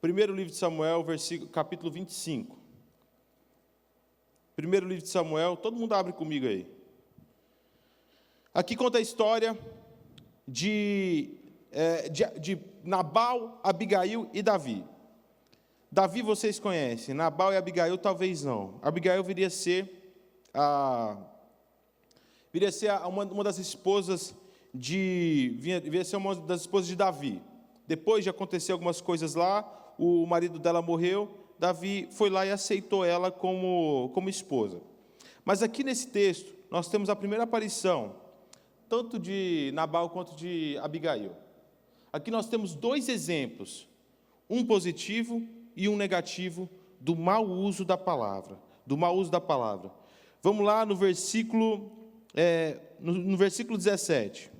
Primeiro 0.00 0.34
livro 0.34 0.52
de 0.52 0.58
Samuel, 0.58 1.02
versículo, 1.02 1.50
capítulo 1.50 1.90
25. 1.90 2.58
Primeiro 4.58 4.88
livro 4.88 5.04
de 5.04 5.08
Samuel, 5.08 5.56
todo 5.56 5.76
mundo 5.76 5.94
abre 5.94 6.12
comigo 6.12 6.44
aí. 6.44 6.66
Aqui 8.52 8.74
conta 8.74 8.98
a 8.98 9.00
história 9.00 9.56
de, 10.48 11.30
é, 11.70 12.08
de, 12.08 12.24
de 12.40 12.58
Nabal, 12.82 13.60
Abigail 13.62 14.28
e 14.34 14.42
Davi. 14.42 14.84
Davi 15.92 16.22
vocês 16.22 16.58
conhecem, 16.58 17.14
Nabal 17.14 17.52
e 17.52 17.56
Abigail 17.56 17.96
talvez 17.96 18.42
não. 18.42 18.80
Abigail 18.82 19.22
viria 19.22 19.46
a 19.46 19.50
ser 19.50 20.18
a, 20.52 21.16
viria 22.52 22.70
a 23.00 23.06
uma, 23.06 23.24
uma 23.26 23.44
das 23.44 23.58
esposas 23.58 24.34
de 24.74 25.54
viria 25.60 26.02
a 26.02 26.04
ser 26.04 26.16
uma 26.16 26.34
das 26.34 26.62
esposas 26.62 26.88
de 26.88 26.96
Davi. 26.96 27.40
Depois 27.86 28.24
de 28.24 28.30
acontecer 28.30 28.72
algumas 28.72 29.00
coisas 29.00 29.36
lá, 29.36 29.94
o 29.96 30.26
marido 30.26 30.58
dela 30.58 30.82
morreu, 30.82 31.30
Davi 31.58 32.08
foi 32.12 32.30
lá 32.30 32.46
e 32.46 32.50
aceitou 32.50 33.04
ela 33.04 33.30
como, 33.30 34.10
como 34.14 34.28
esposa. 34.28 34.80
Mas 35.44 35.62
aqui 35.62 35.82
nesse 35.82 36.08
texto, 36.08 36.54
nós 36.70 36.88
temos 36.88 37.08
a 37.08 37.16
primeira 37.16 37.44
aparição, 37.44 38.14
tanto 38.88 39.18
de 39.18 39.70
Nabal 39.74 40.10
quanto 40.10 40.34
de 40.36 40.78
Abigail. 40.80 41.32
Aqui 42.12 42.30
nós 42.30 42.48
temos 42.48 42.74
dois 42.74 43.08
exemplos, 43.08 43.88
um 44.48 44.64
positivo 44.64 45.42
e 45.76 45.88
um 45.88 45.96
negativo 45.96 46.68
do 47.00 47.16
mau 47.16 47.46
uso 47.46 47.84
da 47.84 47.96
palavra, 47.96 48.58
do 48.86 48.96
mau 48.96 49.16
uso 49.16 49.30
da 49.30 49.40
palavra. 49.40 49.90
Vamos 50.42 50.64
lá 50.64 50.86
no 50.86 50.96
versículo, 50.96 51.90
é, 52.34 52.78
no, 53.00 53.12
no 53.12 53.36
versículo 53.36 53.76
17. 53.76 54.50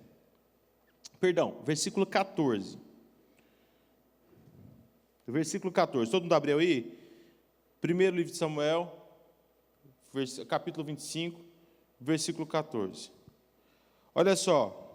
Perdão, 1.20 1.62
versículo 1.64 2.04
14. 2.06 2.78
Versículo 5.28 5.70
14. 5.70 6.10
Todo 6.10 6.22
mundo 6.22 6.32
abriu 6.32 6.58
aí? 6.58 6.98
Primeiro 7.82 8.16
livro 8.16 8.32
de 8.32 8.38
Samuel, 8.38 8.90
capítulo 10.48 10.86
25, 10.86 11.38
versículo 12.00 12.46
14. 12.46 13.10
Olha 14.14 14.34
só. 14.34 14.86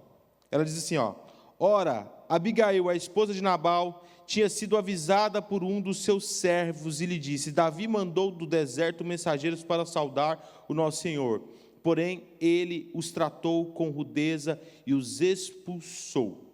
Ela 0.50 0.66
diz 0.66 0.76
assim, 0.76 0.98
ó: 0.98 1.14
Ora, 1.60 2.12
Abigail, 2.28 2.90
a 2.90 2.96
esposa 2.96 3.32
de 3.32 3.44
Nabal, 3.44 4.04
tinha 4.26 4.50
sido 4.50 4.76
avisada 4.76 5.40
por 5.40 5.64
um 5.64 5.80
dos 5.80 6.04
seus 6.04 6.28
servos 6.28 7.00
e 7.00 7.06
lhe 7.06 7.20
disse: 7.20 7.52
Davi 7.52 7.88
mandou 7.88 8.32
do 8.32 8.48
deserto 8.48 9.06
mensageiros 9.06 9.64
para 9.64 9.86
saudar 9.86 10.66
o 10.68 10.74
nosso 10.74 11.02
Senhor. 11.02 11.44
Porém, 11.84 12.24
ele 12.42 12.90
os 12.92 13.12
tratou 13.12 13.72
com 13.74 13.92
rudeza 13.92 14.60
e 14.86 14.96
os 14.96 15.22
expulsou. 15.22 16.52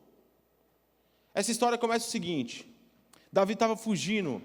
Essa 1.33 1.51
história 1.51 1.77
começa 1.77 2.05
o 2.07 2.11
seguinte: 2.11 2.68
Davi 3.31 3.53
estava 3.53 3.75
fugindo 3.75 4.41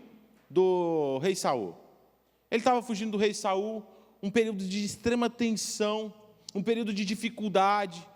do 0.49 1.19
rei 1.19 1.35
Saul. 1.35 1.75
Ele 2.51 2.61
estava 2.61 2.83
fugindo 2.83 3.13
do 3.13 3.19
rei 3.19 3.33
Saul, 3.33 3.83
um 4.23 4.31
período 4.31 4.65
de 4.65 4.85
extrema 4.85 5.29
tensão, 5.29 6.13
um 6.55 6.63
período 6.63 6.93
de 6.93 7.05
dificuldade. 7.05 8.07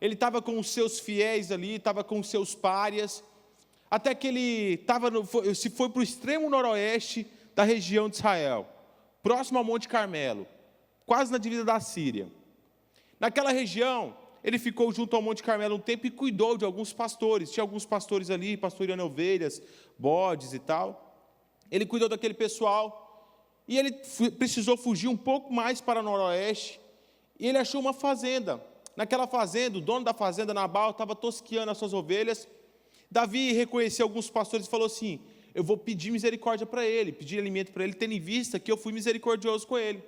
Ele 0.00 0.14
estava 0.14 0.42
com 0.42 0.58
os 0.58 0.68
seus 0.70 0.98
fiéis 0.98 1.50
ali, 1.50 1.76
estava 1.76 2.04
com 2.04 2.20
os 2.20 2.28
seus 2.28 2.54
párias, 2.54 3.24
até 3.90 4.14
que 4.14 4.26
ele 4.26 4.74
estava 4.74 5.10
no, 5.10 5.24
se 5.54 5.70
foi 5.70 5.88
para 5.88 6.00
o 6.00 6.02
extremo 6.02 6.50
noroeste 6.50 7.26
da 7.54 7.62
região 7.62 8.08
de 8.08 8.16
Israel, 8.16 8.68
próximo 9.22 9.58
ao 9.58 9.64
Monte 9.64 9.88
Carmelo, 9.88 10.46
quase 11.06 11.32
na 11.32 11.38
divisa 11.38 11.64
da 11.64 11.80
Síria. 11.80 12.28
Naquela 13.18 13.50
região, 13.50 14.14
ele 14.46 14.60
ficou 14.60 14.92
junto 14.92 15.16
ao 15.16 15.20
Monte 15.20 15.42
Carmelo 15.42 15.74
um 15.74 15.80
tempo 15.80 16.06
e 16.06 16.10
cuidou 16.10 16.56
de 16.56 16.64
alguns 16.64 16.92
pastores. 16.92 17.50
Tinha 17.50 17.64
alguns 17.64 17.84
pastores 17.84 18.30
ali, 18.30 18.56
pastoreando 18.56 19.02
ovelhas, 19.02 19.60
bodes 19.98 20.54
e 20.54 20.60
tal. 20.60 21.20
Ele 21.68 21.84
cuidou 21.84 22.08
daquele 22.08 22.32
pessoal 22.32 23.34
e 23.66 23.76
ele 23.76 23.90
precisou 24.38 24.76
fugir 24.76 25.08
um 25.08 25.16
pouco 25.16 25.52
mais 25.52 25.80
para 25.80 25.98
o 25.98 26.02
noroeste. 26.04 26.80
E 27.40 27.48
ele 27.48 27.58
achou 27.58 27.80
uma 27.80 27.92
fazenda. 27.92 28.64
Naquela 28.94 29.26
fazenda, 29.26 29.78
o 29.78 29.80
dono 29.80 30.04
da 30.04 30.14
fazenda, 30.14 30.54
Nabal, 30.54 30.92
estava 30.92 31.16
tosqueando 31.16 31.72
as 31.72 31.78
suas 31.78 31.92
ovelhas. 31.92 32.46
Davi 33.10 33.50
reconheceu 33.50 34.06
alguns 34.06 34.30
pastores 34.30 34.68
e 34.68 34.70
falou 34.70 34.86
assim: 34.86 35.18
Eu 35.56 35.64
vou 35.64 35.76
pedir 35.76 36.12
misericórdia 36.12 36.64
para 36.64 36.86
ele, 36.86 37.10
pedir 37.10 37.40
alimento 37.40 37.72
para 37.72 37.82
ele, 37.82 37.94
tendo 37.94 38.12
em 38.12 38.20
vista 38.20 38.60
que 38.60 38.70
eu 38.70 38.76
fui 38.76 38.92
misericordioso 38.92 39.66
com 39.66 39.76
ele. 39.76 40.04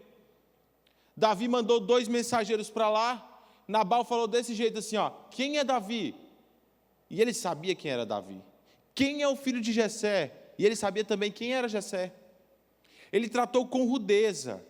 Davi 1.16 1.48
mandou 1.48 1.80
dois 1.80 2.06
mensageiros 2.06 2.70
para 2.70 2.88
lá, 2.88 3.37
Nabal 3.68 4.04
falou 4.04 4.26
desse 4.26 4.54
jeito 4.54 4.78
assim, 4.78 4.96
ó, 4.96 5.10
quem 5.30 5.58
é 5.58 5.64
Davi? 5.64 6.14
E 7.10 7.20
ele 7.20 7.34
sabia 7.34 7.74
quem 7.74 7.90
era 7.90 8.06
Davi. 8.06 8.42
Quem 8.94 9.22
é 9.22 9.28
o 9.28 9.36
filho 9.36 9.60
de 9.60 9.72
Jessé? 9.72 10.32
E 10.58 10.64
ele 10.66 10.74
sabia 10.74 11.04
também 11.04 11.30
quem 11.30 11.54
era 11.54 11.68
Jessé. 11.68 12.12
Ele 13.12 13.28
tratou 13.28 13.66
com 13.66 13.84
rudeza. 13.84 14.64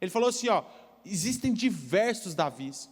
Ele 0.00 0.10
falou 0.10 0.28
assim, 0.28 0.48
ó, 0.48 0.64
existem 1.04 1.52
diversos 1.52 2.34
Davis. 2.34 2.88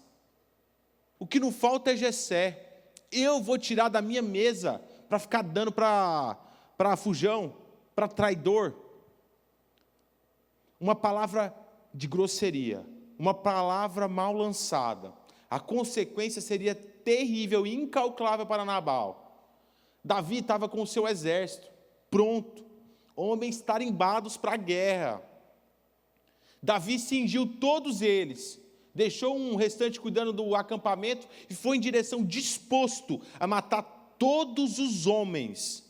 O 1.18 1.26
que 1.26 1.40
não 1.40 1.52
falta 1.52 1.92
é 1.92 1.96
Jessé. 1.96 2.82
Eu 3.10 3.40
vou 3.40 3.56
tirar 3.56 3.88
da 3.88 4.02
minha 4.02 4.22
mesa 4.22 4.82
para 5.08 5.18
ficar 5.18 5.42
dando 5.42 5.70
para 5.70 6.36
para 6.76 6.96
fujão, 6.96 7.54
para 7.94 8.08
traidor. 8.08 8.74
uma 10.80 10.96
palavra 10.96 11.54
de 11.94 12.08
grosseria, 12.08 12.84
uma 13.16 13.32
palavra 13.32 14.08
mal 14.08 14.32
lançada, 14.32 15.12
a 15.52 15.60
consequência 15.60 16.40
seria 16.40 16.74
terrível 16.74 17.66
e 17.66 17.74
incalculável 17.74 18.46
para 18.46 18.64
Nabal. 18.64 19.52
Davi 20.02 20.38
estava 20.38 20.66
com 20.66 20.80
o 20.80 20.86
seu 20.86 21.06
exército 21.06 21.70
pronto, 22.08 22.64
homens 23.14 23.60
tarimbados 23.60 24.38
para 24.38 24.54
a 24.54 24.56
guerra. 24.56 25.22
Davi 26.62 26.98
cingiu 26.98 27.46
todos 27.46 28.00
eles, 28.00 28.58
deixou 28.94 29.36
um 29.36 29.54
restante 29.54 30.00
cuidando 30.00 30.32
do 30.32 30.54
acampamento 30.54 31.28
e 31.50 31.54
foi 31.54 31.76
em 31.76 31.80
direção 31.80 32.24
disposto 32.24 33.20
a 33.38 33.46
matar 33.46 33.82
todos 34.18 34.78
os 34.78 35.06
homens, 35.06 35.86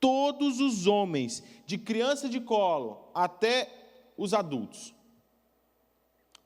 todos 0.00 0.58
os 0.58 0.88
homens, 0.88 1.40
de 1.64 1.78
criança 1.78 2.28
de 2.28 2.40
colo 2.40 3.12
até 3.14 3.72
os 4.16 4.34
adultos. 4.34 4.92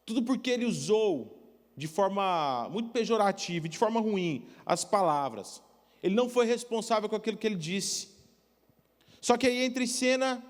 Tudo 0.05 0.23
porque 0.23 0.51
ele 0.51 0.67
usou 0.67 1.42
de 1.77 1.87
forma 1.87 2.69
muito 2.71 2.91
pejorativa, 2.91 3.69
de 3.69 3.79
forma 3.79 4.01
ruim, 4.01 4.47
as 4.65 4.85
palavras. 4.85 5.63
Ele 6.03 6.15
não 6.15 6.29
foi 6.29 6.47
responsável 6.47 7.09
com 7.09 7.17
aquilo 7.17 7.37
que 7.37 7.47
ele 7.47 7.57
disse. 7.57 8.11
Só 9.21 9.37
que 9.37 9.47
aí 9.47 9.65
entra 9.65 9.83
em 9.83 9.87
cena 9.87 10.45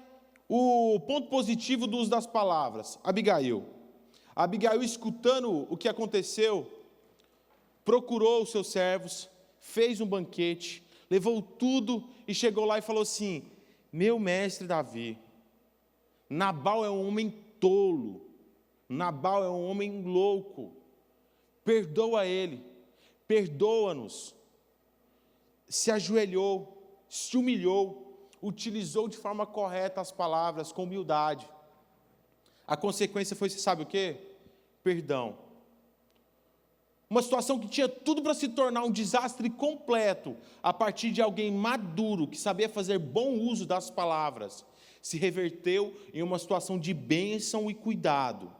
o 0.48 0.98
ponto 1.06 1.28
positivo 1.28 1.86
do 1.86 1.98
uso 1.98 2.10
das 2.10 2.26
palavras. 2.26 2.98
Abigail. 3.04 3.66
Abigail, 4.34 4.82
escutando 4.82 5.66
o 5.70 5.76
que 5.76 5.88
aconteceu, 5.88 6.70
procurou 7.84 8.42
os 8.42 8.50
seus 8.50 8.68
servos, 8.68 9.28
fez 9.60 10.00
um 10.00 10.06
banquete, 10.06 10.82
levou 11.10 11.42
tudo 11.42 12.08
e 12.26 12.34
chegou 12.34 12.64
lá 12.64 12.78
e 12.78 12.82
falou 12.82 13.02
assim: 13.02 13.44
Meu 13.92 14.18
mestre 14.18 14.66
Davi, 14.66 15.18
Nabal 16.28 16.84
é 16.84 16.90
um 16.90 17.06
homem 17.06 17.30
tolo, 17.60 18.26
Nabal 18.88 19.44
é 19.44 19.50
um 19.50 19.68
homem 19.68 20.02
louco, 20.02 20.72
perdoa 21.64 22.26
ele, 22.26 22.64
perdoa-nos. 23.26 24.34
Se 25.68 25.90
ajoelhou, 25.90 27.04
se 27.08 27.36
humilhou, 27.36 28.28
utilizou 28.42 29.08
de 29.08 29.16
forma 29.16 29.46
correta 29.46 30.00
as 30.00 30.10
palavras, 30.10 30.72
com 30.72 30.82
humildade. 30.82 31.48
A 32.66 32.76
consequência 32.76 33.36
foi, 33.36 33.48
você 33.48 33.58
sabe 33.58 33.82
o 33.82 33.86
que? 33.86 34.16
Perdão. 34.82 35.38
Uma 37.08 37.20
situação 37.20 37.58
que 37.58 37.68
tinha 37.68 37.88
tudo 37.88 38.22
para 38.22 38.32
se 38.32 38.48
tornar 38.48 38.84
um 38.84 38.90
desastre 38.90 39.50
completo, 39.50 40.34
a 40.62 40.72
partir 40.72 41.10
de 41.10 41.20
alguém 41.20 41.52
maduro, 41.52 42.26
que 42.26 42.38
sabia 42.38 42.68
fazer 42.68 42.98
bom 42.98 43.32
uso 43.38 43.66
das 43.66 43.90
palavras, 43.90 44.64
se 45.02 45.18
reverteu 45.18 45.94
em 46.14 46.22
uma 46.22 46.38
situação 46.38 46.78
de 46.78 46.94
bênção 46.94 47.70
e 47.70 47.74
cuidado. 47.74 48.50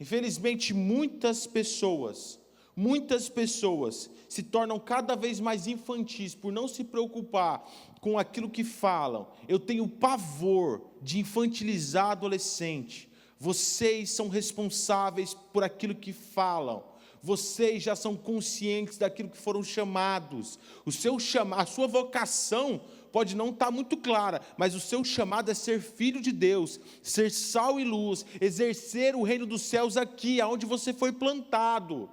Infelizmente, 0.00 0.72
muitas 0.72 1.46
pessoas, 1.46 2.40
muitas 2.74 3.28
pessoas 3.28 4.10
se 4.30 4.42
tornam 4.42 4.78
cada 4.78 5.14
vez 5.14 5.38
mais 5.38 5.66
infantis 5.66 6.34
por 6.34 6.50
não 6.50 6.66
se 6.66 6.82
preocupar 6.82 7.70
com 8.00 8.18
aquilo 8.18 8.48
que 8.48 8.64
falam. 8.64 9.28
Eu 9.46 9.58
tenho 9.58 9.86
pavor 9.86 10.80
de 11.02 11.18
infantilizar 11.18 12.12
adolescente. 12.12 13.10
Vocês 13.38 14.10
são 14.10 14.28
responsáveis 14.28 15.34
por 15.34 15.62
aquilo 15.62 15.94
que 15.94 16.14
falam. 16.14 16.82
Vocês 17.22 17.82
já 17.82 17.94
são 17.94 18.16
conscientes 18.16 18.96
daquilo 18.96 19.28
que 19.28 19.36
foram 19.36 19.62
chamados. 19.62 20.58
O 20.86 20.92
seu 20.92 21.18
chama, 21.18 21.56
a 21.56 21.66
sua 21.66 21.86
vocação 21.86 22.80
pode 23.12 23.36
não 23.36 23.50
estar 23.50 23.70
muito 23.70 23.96
clara, 23.96 24.40
mas 24.56 24.74
o 24.74 24.80
seu 24.80 25.04
chamado 25.04 25.50
é 25.50 25.54
ser 25.54 25.80
filho 25.80 26.20
de 26.20 26.32
Deus, 26.32 26.80
ser 27.02 27.30
sal 27.30 27.78
e 27.80 27.84
luz, 27.84 28.24
exercer 28.40 29.14
o 29.14 29.22
reino 29.22 29.46
dos 29.46 29.62
céus 29.62 29.96
aqui, 29.96 30.40
aonde 30.40 30.66
você 30.66 30.92
foi 30.92 31.12
plantado. 31.12 32.08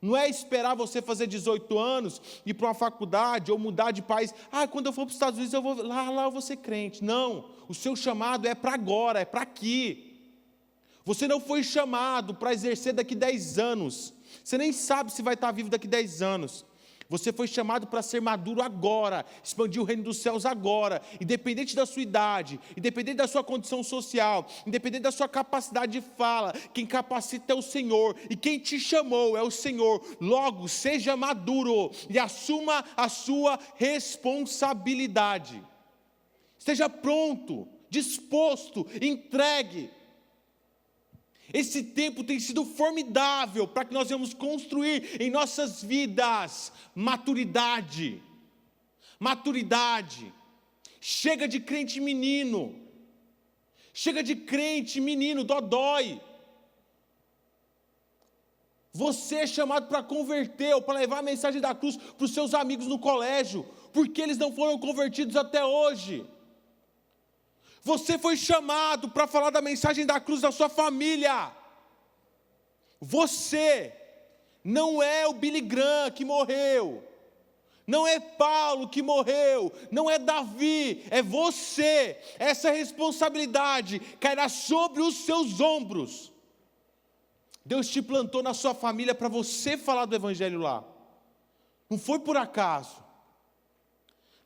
Não 0.00 0.16
é 0.16 0.28
esperar 0.28 0.74
você 0.74 1.00
fazer 1.00 1.26
18 1.26 1.78
anos, 1.78 2.20
ir 2.44 2.54
para 2.54 2.68
uma 2.68 2.74
faculdade 2.74 3.50
ou 3.50 3.58
mudar 3.58 3.90
de 3.90 4.02
país. 4.02 4.32
Ah, 4.52 4.68
quando 4.68 4.86
eu 4.86 4.92
for 4.92 5.02
para 5.02 5.10
os 5.10 5.14
Estados 5.14 5.38
Unidos, 5.38 5.54
eu 5.54 5.62
vou 5.62 5.74
lá, 5.82 6.10
lá 6.10 6.24
eu 6.24 6.30
vou 6.30 6.42
ser 6.42 6.56
crente. 6.58 7.02
Não, 7.02 7.50
o 7.68 7.74
seu 7.74 7.96
chamado 7.96 8.46
é 8.46 8.54
para 8.54 8.74
agora, 8.74 9.20
é 9.20 9.24
para 9.24 9.42
aqui. 9.42 10.14
Você 11.04 11.26
não 11.26 11.40
foi 11.40 11.62
chamado 11.62 12.34
para 12.34 12.52
exercer 12.52 12.92
daqui 12.92 13.14
10 13.14 13.58
anos. 13.58 14.12
Você 14.42 14.58
nem 14.58 14.72
sabe 14.72 15.12
se 15.12 15.22
vai 15.22 15.34
estar 15.34 15.52
vivo 15.52 15.68
daqui 15.68 15.86
10 15.86 16.20
anos. 16.20 16.64
Você 17.08 17.32
foi 17.32 17.46
chamado 17.46 17.86
para 17.86 18.02
ser 18.02 18.20
maduro 18.20 18.60
agora, 18.60 19.24
expandir 19.42 19.80
o 19.80 19.84
reino 19.84 20.02
dos 20.02 20.18
céus 20.18 20.44
agora, 20.44 21.00
independente 21.20 21.76
da 21.76 21.86
sua 21.86 22.02
idade, 22.02 22.58
independente 22.76 23.18
da 23.18 23.28
sua 23.28 23.44
condição 23.44 23.82
social, 23.82 24.46
independente 24.66 25.02
da 25.02 25.12
sua 25.12 25.28
capacidade 25.28 25.92
de 25.92 26.00
fala. 26.16 26.52
Quem 26.74 26.84
capacita 26.84 27.52
é 27.52 27.56
o 27.56 27.62
Senhor 27.62 28.16
e 28.28 28.34
quem 28.34 28.58
te 28.58 28.80
chamou 28.80 29.36
é 29.36 29.42
o 29.42 29.50
Senhor. 29.50 30.04
Logo, 30.20 30.68
seja 30.68 31.16
maduro 31.16 31.92
e 32.10 32.18
assuma 32.18 32.84
a 32.96 33.08
sua 33.08 33.58
responsabilidade. 33.76 35.62
Esteja 36.58 36.88
pronto, 36.88 37.68
disposto, 37.88 38.84
entregue. 39.00 39.90
Esse 41.60 41.82
tempo 41.82 42.22
tem 42.22 42.38
sido 42.38 42.66
formidável 42.66 43.66
para 43.66 43.86
que 43.86 43.94
nós 43.94 44.08
venhamos 44.08 44.34
construir 44.34 45.18
em 45.18 45.30
nossas 45.30 45.82
vidas 45.82 46.70
maturidade. 46.94 48.22
Maturidade. 49.18 50.30
Chega 51.00 51.48
de 51.48 51.58
crente 51.58 51.98
menino. 51.98 52.78
Chega 53.94 54.22
de 54.22 54.36
crente 54.36 55.00
menino, 55.00 55.44
dodói. 55.44 56.20
Você 58.92 59.36
é 59.36 59.46
chamado 59.46 59.88
para 59.88 60.02
converter 60.02 60.74
ou 60.74 60.82
para 60.82 60.98
levar 60.98 61.20
a 61.20 61.30
mensagem 61.30 61.62
da 61.62 61.74
cruz 61.74 61.96
para 61.96 62.26
os 62.26 62.34
seus 62.34 62.52
amigos 62.52 62.86
no 62.86 62.98
colégio, 62.98 63.64
porque 63.94 64.20
eles 64.20 64.36
não 64.36 64.52
foram 64.52 64.78
convertidos 64.78 65.36
até 65.36 65.64
hoje. 65.64 66.26
Você 67.86 68.18
foi 68.18 68.36
chamado 68.36 69.08
para 69.08 69.28
falar 69.28 69.50
da 69.50 69.62
mensagem 69.62 70.04
da 70.04 70.18
cruz 70.18 70.40
da 70.40 70.50
sua 70.50 70.68
família. 70.68 71.52
Você 73.00 73.94
não 74.64 75.00
é 75.00 75.24
o 75.28 75.32
Billy 75.32 75.60
Graham 75.60 76.10
que 76.10 76.24
morreu. 76.24 77.04
Não 77.86 78.04
é 78.04 78.18
Paulo 78.18 78.88
que 78.88 79.00
morreu, 79.00 79.72
não 79.92 80.10
é 80.10 80.18
Davi, 80.18 81.06
é 81.08 81.22
você. 81.22 82.20
Essa 82.40 82.72
responsabilidade 82.72 84.00
cairá 84.18 84.48
sobre 84.48 85.00
os 85.00 85.18
seus 85.18 85.60
ombros. 85.60 86.32
Deus 87.64 87.86
te 87.88 88.02
plantou 88.02 88.42
na 88.42 88.52
sua 88.52 88.74
família 88.74 89.14
para 89.14 89.28
você 89.28 89.78
falar 89.78 90.06
do 90.06 90.16
Evangelho 90.16 90.58
lá. 90.58 90.82
Não 91.88 92.00
foi 92.00 92.18
por 92.18 92.36
acaso. 92.36 93.05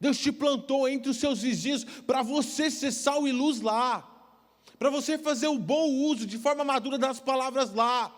Deus 0.00 0.18
te 0.18 0.32
plantou 0.32 0.88
entre 0.88 1.10
os 1.10 1.18
seus 1.18 1.42
vizinhos 1.42 1.84
para 1.84 2.22
você 2.22 2.70
ser 2.70 2.90
sal 2.90 3.28
e 3.28 3.32
luz 3.32 3.60
lá, 3.60 4.06
para 4.78 4.88
você 4.88 5.18
fazer 5.18 5.48
o 5.48 5.58
bom 5.58 5.90
uso 5.90 6.26
de 6.26 6.38
forma 6.38 6.64
madura 6.64 6.96
das 6.96 7.20
palavras 7.20 7.74
lá. 7.74 8.16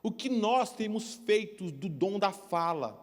O 0.00 0.12
que 0.12 0.28
nós 0.28 0.72
temos 0.72 1.14
feito 1.14 1.72
do 1.72 1.88
dom 1.88 2.20
da 2.20 2.30
fala? 2.30 3.02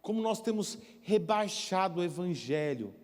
Como 0.00 0.22
nós 0.22 0.40
temos 0.40 0.78
rebaixado 1.00 2.00
o 2.00 2.04
Evangelho 2.04 2.94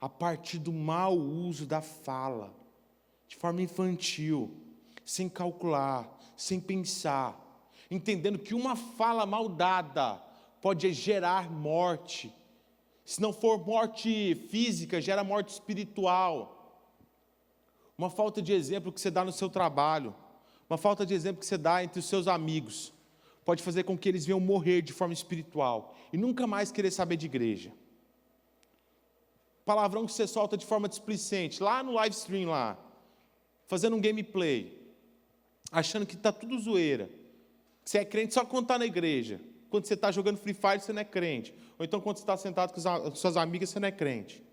a 0.00 0.08
partir 0.08 0.58
do 0.58 0.72
mau 0.72 1.16
uso 1.16 1.66
da 1.66 1.82
fala, 1.82 2.54
de 3.28 3.36
forma 3.36 3.60
infantil, 3.60 4.56
sem 5.04 5.28
calcular, 5.28 6.08
sem 6.36 6.58
pensar, 6.58 7.38
entendendo 7.90 8.38
que 8.38 8.54
uma 8.54 8.74
fala 8.74 9.26
mal 9.26 9.48
dada 9.48 10.31
pode 10.62 10.90
gerar 10.92 11.50
morte. 11.50 12.32
Se 13.04 13.20
não 13.20 13.32
for 13.32 13.66
morte 13.66 14.36
física, 14.48 15.00
gera 15.00 15.24
morte 15.24 15.48
espiritual. 15.48 16.80
Uma 17.98 18.08
falta 18.08 18.40
de 18.40 18.52
exemplo 18.52 18.92
que 18.92 19.00
você 19.00 19.10
dá 19.10 19.24
no 19.24 19.32
seu 19.32 19.50
trabalho, 19.50 20.14
uma 20.70 20.78
falta 20.78 21.04
de 21.04 21.12
exemplo 21.12 21.40
que 21.40 21.46
você 21.46 21.58
dá 21.58 21.82
entre 21.82 21.98
os 21.98 22.06
seus 22.06 22.28
amigos, 22.28 22.92
pode 23.44 23.62
fazer 23.62 23.82
com 23.82 23.98
que 23.98 24.08
eles 24.08 24.24
venham 24.24 24.40
morrer 24.40 24.80
de 24.82 24.92
forma 24.92 25.12
espiritual 25.12 25.94
e 26.12 26.16
nunca 26.16 26.46
mais 26.46 26.70
querer 26.70 26.92
saber 26.92 27.16
de 27.16 27.26
igreja. 27.26 27.72
Palavrão 29.64 30.06
que 30.06 30.12
você 30.12 30.26
solta 30.26 30.56
de 30.56 30.64
forma 30.64 30.88
displicente, 30.88 31.62
lá 31.62 31.82
no 31.82 31.92
live 31.92 32.14
stream 32.14 32.48
lá, 32.48 32.78
fazendo 33.66 33.96
um 33.96 34.00
gameplay, 34.00 34.80
achando 35.72 36.06
que 36.06 36.14
está 36.14 36.32
tudo 36.32 36.58
zoeira. 36.58 37.10
Que 37.84 37.90
você 37.90 37.98
é 37.98 38.04
crente 38.04 38.34
só 38.34 38.44
quando 38.44 38.64
está 38.64 38.78
na 38.78 38.86
igreja. 38.86 39.40
Quando 39.72 39.86
você 39.86 39.94
está 39.94 40.12
jogando 40.12 40.36
Free 40.36 40.52
Fire, 40.52 40.80
você 40.80 40.92
não 40.92 41.00
é 41.00 41.04
crente. 41.04 41.54
Ou 41.78 41.84
então, 41.86 41.98
quando 41.98 42.18
você 42.18 42.24
está 42.24 42.36
sentado 42.36 42.74
com 42.74 43.14
suas 43.14 43.38
amigas, 43.38 43.70
você 43.70 43.80
não 43.80 43.88
é 43.88 43.90
crente. 43.90 44.44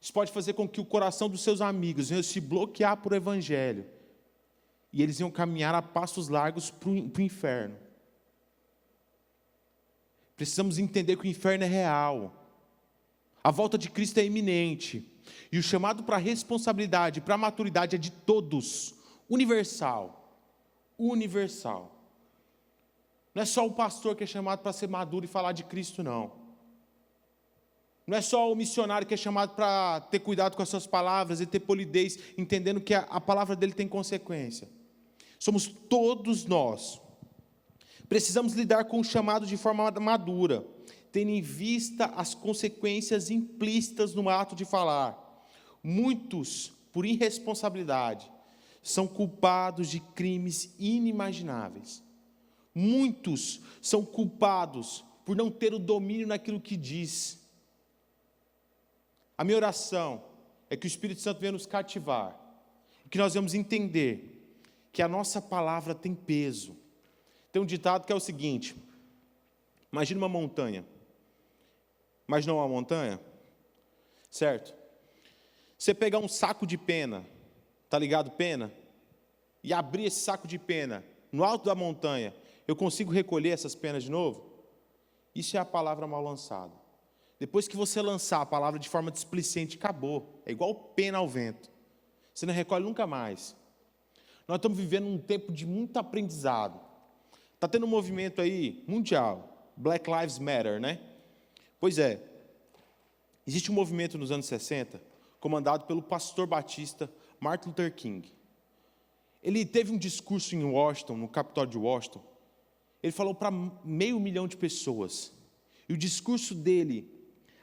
Isso 0.00 0.10
pode 0.14 0.32
fazer 0.32 0.54
com 0.54 0.66
que 0.66 0.80
o 0.80 0.84
coração 0.84 1.28
dos 1.28 1.42
seus 1.42 1.60
amigos 1.60 2.08
venha 2.08 2.22
se 2.22 2.40
bloquear 2.40 2.96
por 2.96 3.12
o 3.12 3.16
Evangelho. 3.16 3.84
E 4.90 5.02
eles 5.02 5.20
iam 5.20 5.30
caminhar 5.30 5.74
a 5.74 5.82
passos 5.82 6.30
largos 6.30 6.70
para 6.70 6.88
o 6.88 7.20
inferno. 7.20 7.76
Precisamos 10.38 10.78
entender 10.78 11.16
que 11.16 11.24
o 11.24 11.30
inferno 11.30 11.64
é 11.64 11.68
real. 11.68 12.34
A 13.44 13.50
volta 13.50 13.76
de 13.76 13.90
Cristo 13.90 14.16
é 14.16 14.24
iminente. 14.24 15.06
E 15.52 15.58
o 15.58 15.62
chamado 15.62 16.02
para 16.02 16.16
responsabilidade, 16.16 17.20
para 17.20 17.36
maturidade 17.36 17.94
é 17.94 17.98
de 17.98 18.10
todos, 18.10 18.94
universal. 19.28 20.40
Universal. 20.98 21.95
Não 23.36 23.42
é 23.42 23.44
só 23.44 23.66
o 23.66 23.70
pastor 23.70 24.16
que 24.16 24.24
é 24.24 24.26
chamado 24.26 24.60
para 24.60 24.72
ser 24.72 24.88
maduro 24.88 25.26
e 25.26 25.28
falar 25.28 25.52
de 25.52 25.62
Cristo, 25.62 26.02
não. 26.02 26.32
Não 28.06 28.16
é 28.16 28.22
só 28.22 28.50
o 28.50 28.56
missionário 28.56 29.06
que 29.06 29.12
é 29.12 29.16
chamado 29.16 29.54
para 29.54 30.00
ter 30.10 30.20
cuidado 30.20 30.56
com 30.56 30.62
as 30.62 30.70
suas 30.70 30.86
palavras 30.86 31.38
e 31.38 31.44
ter 31.44 31.60
polidez, 31.60 32.18
entendendo 32.38 32.80
que 32.80 32.94
a, 32.94 33.00
a 33.00 33.20
palavra 33.20 33.54
dele 33.54 33.74
tem 33.74 33.86
consequência. 33.86 34.70
Somos 35.38 35.66
todos 35.66 36.46
nós. 36.46 36.98
Precisamos 38.08 38.54
lidar 38.54 38.84
com 38.84 39.00
o 39.00 39.04
chamado 39.04 39.44
de 39.44 39.58
forma 39.58 39.90
madura, 40.00 40.66
tendo 41.12 41.28
em 41.28 41.42
vista 41.42 42.06
as 42.16 42.34
consequências 42.34 43.30
implícitas 43.30 44.14
no 44.14 44.30
ato 44.30 44.56
de 44.56 44.64
falar. 44.64 45.46
Muitos, 45.84 46.72
por 46.90 47.04
irresponsabilidade, 47.04 48.32
são 48.82 49.06
culpados 49.06 49.90
de 49.90 50.00
crimes 50.00 50.74
inimagináveis. 50.78 52.05
Muitos 52.78 53.62
são 53.80 54.04
culpados 54.04 55.02
por 55.24 55.34
não 55.34 55.50
ter 55.50 55.72
o 55.72 55.78
domínio 55.78 56.26
naquilo 56.26 56.60
que 56.60 56.76
diz. 56.76 57.40
A 59.38 59.42
minha 59.42 59.56
oração 59.56 60.22
é 60.68 60.76
que 60.76 60.86
o 60.86 60.86
Espírito 60.86 61.22
Santo 61.22 61.40
venha 61.40 61.52
nos 61.52 61.64
cativar, 61.64 62.38
que 63.08 63.16
nós 63.16 63.32
vamos 63.32 63.54
entender 63.54 64.60
que 64.92 65.00
a 65.00 65.08
nossa 65.08 65.40
palavra 65.40 65.94
tem 65.94 66.14
peso. 66.14 66.76
Tem 67.50 67.62
um 67.62 67.64
ditado 67.64 68.04
que 68.04 68.12
é 68.12 68.14
o 68.14 68.20
seguinte: 68.20 68.76
imagina 69.90 70.20
uma 70.20 70.28
montanha, 70.28 70.84
mas 72.26 72.44
não 72.44 72.58
uma 72.58 72.68
montanha, 72.68 73.18
certo? 74.30 74.74
Você 75.78 75.94
pegar 75.94 76.18
um 76.18 76.28
saco 76.28 76.66
de 76.66 76.76
pena, 76.76 77.24
tá 77.88 77.98
ligado? 77.98 78.32
Pena, 78.32 78.70
e 79.64 79.72
abrir 79.72 80.04
esse 80.04 80.20
saco 80.20 80.46
de 80.46 80.58
pena 80.58 81.02
no 81.32 81.42
alto 81.42 81.64
da 81.64 81.74
montanha 81.74 82.34
eu 82.66 82.74
consigo 82.74 83.12
recolher 83.12 83.50
essas 83.50 83.74
penas 83.74 84.02
de 84.02 84.10
novo? 84.10 84.44
Isso 85.34 85.56
é 85.56 85.60
a 85.60 85.64
palavra 85.64 86.06
mal 86.06 86.22
lançada. 86.22 86.72
Depois 87.38 87.68
que 87.68 87.76
você 87.76 88.00
lançar 88.00 88.40
a 88.40 88.46
palavra 88.46 88.80
de 88.80 88.88
forma 88.88 89.10
displicente, 89.10 89.76
acabou. 89.76 90.40
É 90.46 90.52
igual 90.52 90.74
pena 90.74 91.18
ao 91.18 91.28
vento. 91.28 91.70
Você 92.34 92.46
não 92.46 92.54
recolhe 92.54 92.84
nunca 92.84 93.06
mais. 93.06 93.54
Nós 94.48 94.56
estamos 94.56 94.78
vivendo 94.78 95.06
um 95.06 95.18
tempo 95.18 95.52
de 95.52 95.66
muito 95.66 95.96
aprendizado. 95.98 96.80
Está 97.54 97.68
tendo 97.68 97.84
um 97.84 97.88
movimento 97.88 98.40
aí 98.40 98.84
mundial, 98.86 99.72
Black 99.76 100.10
Lives 100.10 100.38
Matter, 100.38 100.80
né? 100.80 101.00
Pois 101.80 101.98
é. 101.98 102.22
Existe 103.46 103.70
um 103.70 103.74
movimento 103.74 104.18
nos 104.18 104.30
anos 104.30 104.46
60, 104.46 105.00
comandado 105.38 105.84
pelo 105.84 106.02
pastor 106.02 106.46
batista 106.46 107.10
Martin 107.38 107.68
Luther 107.68 107.94
King. 107.94 108.32
Ele 109.42 109.64
teve 109.64 109.92
um 109.92 109.98
discurso 109.98 110.56
em 110.56 110.64
Washington, 110.64 111.16
no 111.16 111.28
Capitólio 111.28 111.70
de 111.70 111.78
Washington, 111.78 112.22
ele 113.06 113.12
falou 113.12 113.34
para 113.34 113.52
meio 113.84 114.18
milhão 114.18 114.48
de 114.48 114.56
pessoas. 114.56 115.32
E 115.88 115.92
o 115.92 115.96
discurso 115.96 116.54
dele, 116.54 117.08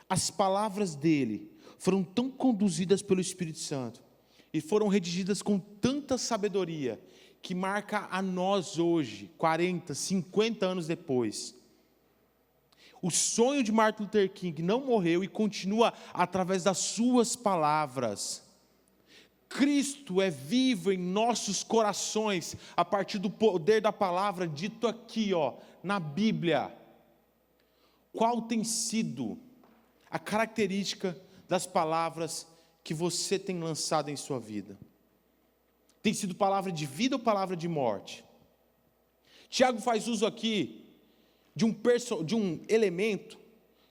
as 0.09 0.31
palavras 0.31 0.95
dele, 0.95 1.51
foram 1.77 2.03
tão 2.03 2.31
conduzidas 2.31 3.01
pelo 3.01 3.19
Espírito 3.19 3.59
Santo 3.59 4.01
e 4.53 4.61
foram 4.61 4.87
redigidas 4.87 5.41
com 5.41 5.59
tanta 5.59 6.17
sabedoria 6.17 7.01
que 7.41 7.53
marca 7.53 8.07
a 8.09 8.21
nós 8.21 8.79
hoje, 8.79 9.29
40, 9.37 9.93
50 9.93 10.65
anos 10.65 10.87
depois. 10.87 11.53
O 13.01 13.11
sonho 13.11 13.61
de 13.61 13.71
Martin 13.71 14.03
Luther 14.03 14.31
King 14.31 14.61
não 14.61 14.85
morreu 14.85 15.25
e 15.25 15.27
continua 15.27 15.93
através 16.13 16.63
das 16.63 16.77
suas 16.77 17.35
palavras. 17.35 18.41
Cristo 19.53 20.19
é 20.19 20.31
vivo 20.31 20.91
em 20.91 20.97
nossos 20.97 21.63
corações 21.63 22.57
a 22.75 22.83
partir 22.83 23.19
do 23.19 23.29
poder 23.29 23.81
da 23.81 23.93
palavra 23.93 24.47
dito 24.47 24.87
aqui, 24.87 25.31
ó, 25.31 25.53
na 25.83 25.99
Bíblia. 25.99 26.75
Qual 28.11 28.41
tem 28.41 28.63
sido 28.63 29.37
a 30.09 30.17
característica 30.17 31.15
das 31.47 31.67
palavras 31.67 32.47
que 32.83 32.95
você 32.95 33.37
tem 33.37 33.59
lançado 33.59 34.09
em 34.09 34.15
sua 34.15 34.39
vida? 34.39 34.75
Tem 36.01 36.15
sido 36.15 36.33
palavra 36.33 36.71
de 36.71 36.87
vida 36.87 37.15
ou 37.15 37.21
palavra 37.21 37.55
de 37.55 37.67
morte? 37.67 38.25
Tiago 39.49 39.79
faz 39.79 40.07
uso 40.07 40.25
aqui 40.25 40.83
de 41.55 41.63
um, 41.63 41.75
de 42.25 42.35
um 42.35 42.65
elemento 42.67 43.37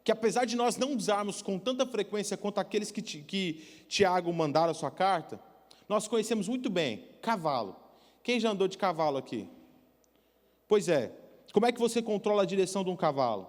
que, 0.02 0.10
apesar 0.10 0.44
de 0.44 0.56
nós 0.56 0.76
não 0.76 0.96
usarmos 0.96 1.40
com 1.40 1.56
tanta 1.56 1.86
frequência 1.86 2.36
quanto 2.36 2.58
aqueles 2.58 2.90
que, 2.90 3.00
que 3.00 3.84
Tiago 3.88 4.32
mandaram 4.32 4.72
a 4.72 4.74
sua 4.74 4.90
carta, 4.90 5.40
nós 5.92 6.08
conhecemos 6.08 6.48
muito 6.48 6.70
bem 6.70 7.08
cavalo. 7.20 7.76
Quem 8.22 8.40
já 8.40 8.50
andou 8.50 8.66
de 8.66 8.78
cavalo 8.78 9.18
aqui? 9.18 9.48
Pois 10.66 10.88
é. 10.88 11.12
Como 11.52 11.66
é 11.66 11.72
que 11.72 11.78
você 11.78 12.00
controla 12.00 12.42
a 12.42 12.46
direção 12.46 12.82
de 12.82 12.90
um 12.90 12.96
cavalo? 12.96 13.48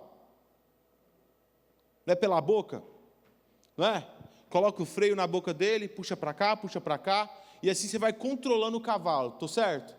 Não 2.06 2.12
é 2.12 2.16
pela 2.16 2.42
boca? 2.42 2.84
Não 3.78 3.86
é? 3.86 4.08
Coloca 4.50 4.84
o 4.84 4.86
freio 4.86 5.16
na 5.16 5.26
boca 5.26 5.54
dele, 5.54 5.88
puxa 5.88 6.18
para 6.18 6.34
cá, 6.34 6.56
puxa 6.56 6.82
para 6.82 6.98
cá, 6.98 7.34
e 7.62 7.70
assim 7.70 7.88
você 7.88 7.98
vai 7.98 8.12
controlando 8.12 8.78
o 8.78 8.82
cavalo, 8.82 9.32
tô 9.32 9.48
certo? 9.48 9.96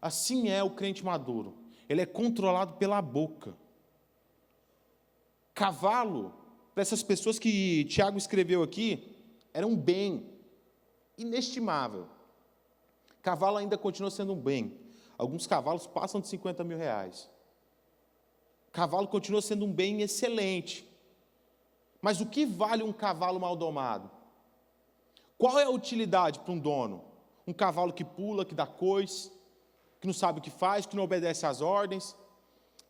Assim 0.00 0.48
é 0.48 0.62
o 0.62 0.70
crente 0.70 1.04
maduro. 1.04 1.56
Ele 1.88 2.00
é 2.00 2.06
controlado 2.06 2.74
pela 2.74 3.02
boca. 3.02 3.56
Cavalo, 5.52 6.32
para 6.74 6.82
essas 6.82 7.02
pessoas 7.02 7.38
que 7.38 7.84
Tiago 7.86 8.18
escreveu 8.18 8.62
aqui, 8.62 9.16
era 9.52 9.66
um 9.66 9.76
bem 9.76 10.35
inestimável. 11.16 12.06
Cavalo 13.22 13.56
ainda 13.56 13.76
continua 13.76 14.10
sendo 14.10 14.32
um 14.32 14.40
bem. 14.40 14.78
Alguns 15.18 15.46
cavalos 15.46 15.86
passam 15.86 16.20
de 16.20 16.28
50 16.28 16.62
mil 16.62 16.78
reais. 16.78 17.28
Cavalo 18.72 19.08
continua 19.08 19.40
sendo 19.40 19.64
um 19.64 19.72
bem 19.72 20.02
excelente. 20.02 20.86
Mas 22.00 22.20
o 22.20 22.26
que 22.26 22.44
vale 22.44 22.82
um 22.82 22.92
cavalo 22.92 23.40
mal 23.40 23.56
domado? 23.56 24.10
Qual 25.38 25.58
é 25.58 25.64
a 25.64 25.70
utilidade 25.70 26.40
para 26.40 26.52
um 26.52 26.58
dono? 26.58 27.04
Um 27.46 27.52
cavalo 27.52 27.92
que 27.92 28.04
pula, 28.04 28.44
que 28.44 28.54
dá 28.54 28.66
cois, 28.66 29.32
que 30.00 30.06
não 30.06 30.14
sabe 30.14 30.38
o 30.38 30.42
que 30.42 30.50
faz, 30.50 30.86
que 30.86 30.96
não 30.96 31.04
obedece 31.04 31.46
às 31.46 31.60
ordens, 31.60 32.16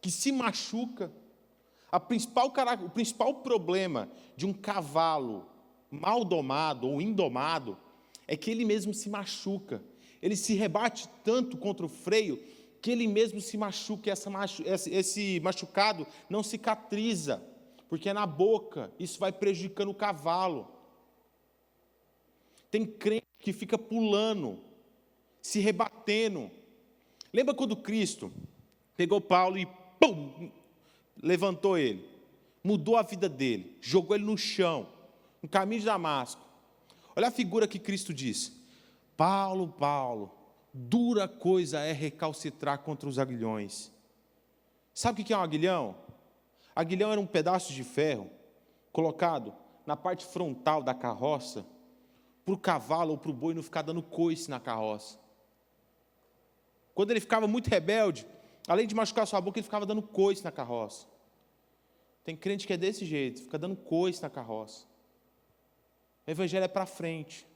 que 0.00 0.10
se 0.10 0.32
machuca. 0.32 1.10
Principal, 2.08 2.52
o 2.84 2.90
principal 2.90 3.34
problema 3.36 4.10
de 4.36 4.44
um 4.44 4.52
cavalo 4.52 5.46
mal 5.90 6.24
domado 6.24 6.88
ou 6.88 7.00
indomado 7.00 7.78
é 8.26 8.36
que 8.36 8.50
ele 8.50 8.64
mesmo 8.64 8.92
se 8.92 9.08
machuca. 9.08 9.82
Ele 10.20 10.36
se 10.36 10.54
rebate 10.54 11.08
tanto 11.24 11.56
contra 11.56 11.84
o 11.86 11.88
freio 11.88 12.42
que 12.86 12.92
ele 12.92 13.08
mesmo 13.08 13.40
se 13.40 13.56
machuca, 13.56 14.12
essa 14.12 14.30
machu 14.30 14.62
esse 14.64 15.40
machucado 15.40 16.06
não 16.30 16.40
cicatriza, 16.40 17.42
porque 17.88 18.08
é 18.08 18.12
na 18.12 18.24
boca, 18.24 18.92
isso 18.96 19.18
vai 19.18 19.32
prejudicando 19.32 19.88
o 19.88 19.94
cavalo. 19.94 20.70
Tem 22.70 22.86
crente 22.86 23.26
que 23.40 23.52
fica 23.52 23.76
pulando, 23.76 24.60
se 25.42 25.58
rebatendo. 25.58 26.48
Lembra 27.32 27.54
quando 27.54 27.76
Cristo 27.76 28.32
pegou 28.96 29.20
Paulo 29.20 29.58
e 29.58 29.66
pum, 29.98 30.50
levantou 31.20 31.76
ele, 31.76 32.08
mudou 32.62 32.96
a 32.96 33.02
vida 33.02 33.28
dele, 33.28 33.76
jogou 33.80 34.14
ele 34.14 34.24
no 34.24 34.38
chão, 34.38 34.88
no 35.42 35.48
caminho 35.48 35.80
de 35.80 35.86
Damasco. 35.86 36.45
Olha 37.16 37.28
a 37.28 37.30
figura 37.30 37.66
que 37.66 37.78
Cristo 37.78 38.12
diz: 38.12 38.52
Paulo, 39.16 39.68
Paulo, 39.68 40.30
dura 40.72 41.26
coisa 41.26 41.80
é 41.80 41.92
recalcitrar 41.92 42.80
contra 42.80 43.08
os 43.08 43.18
aguilhões. 43.18 43.90
Sabe 44.92 45.22
o 45.22 45.24
que 45.24 45.32
é 45.32 45.36
um 45.36 45.42
aguilhão? 45.42 45.96
Aguilhão 46.74 47.10
era 47.10 47.20
um 47.20 47.26
pedaço 47.26 47.72
de 47.72 47.82
ferro 47.82 48.30
colocado 48.92 49.54
na 49.86 49.96
parte 49.96 50.26
frontal 50.26 50.82
da 50.82 50.92
carroça 50.94 51.64
para 52.44 52.54
o 52.54 52.58
cavalo 52.58 53.12
ou 53.12 53.18
para 53.18 53.30
o 53.30 53.34
boi 53.34 53.54
não 53.54 53.62
ficar 53.62 53.82
dando 53.82 54.02
coice 54.02 54.50
na 54.50 54.60
carroça. 54.60 55.18
Quando 56.94 57.10
ele 57.10 57.20
ficava 57.20 57.46
muito 57.46 57.68
rebelde, 57.68 58.26
além 58.68 58.86
de 58.86 58.94
machucar 58.94 59.26
sua 59.26 59.40
boca, 59.40 59.58
ele 59.58 59.64
ficava 59.64 59.84
dando 59.84 60.02
coice 60.02 60.44
na 60.44 60.52
carroça. 60.52 61.06
Tem 62.24 62.36
crente 62.36 62.66
que 62.66 62.72
é 62.72 62.76
desse 62.76 63.04
jeito, 63.04 63.42
fica 63.42 63.58
dando 63.58 63.76
coice 63.76 64.22
na 64.22 64.30
carroça. 64.30 64.86
O 66.26 66.30
Evangelho 66.30 66.64
é 66.64 66.68
para 66.68 66.86
frente. 66.86 67.46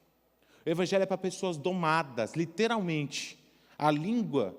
O 0.65 0.69
Evangelho 0.69 1.03
é 1.03 1.07
para 1.07 1.19
pessoas 1.19 1.57
domadas, 1.57 2.35
literalmente. 2.35 3.39
A 3.79 3.91
língua, 3.91 4.57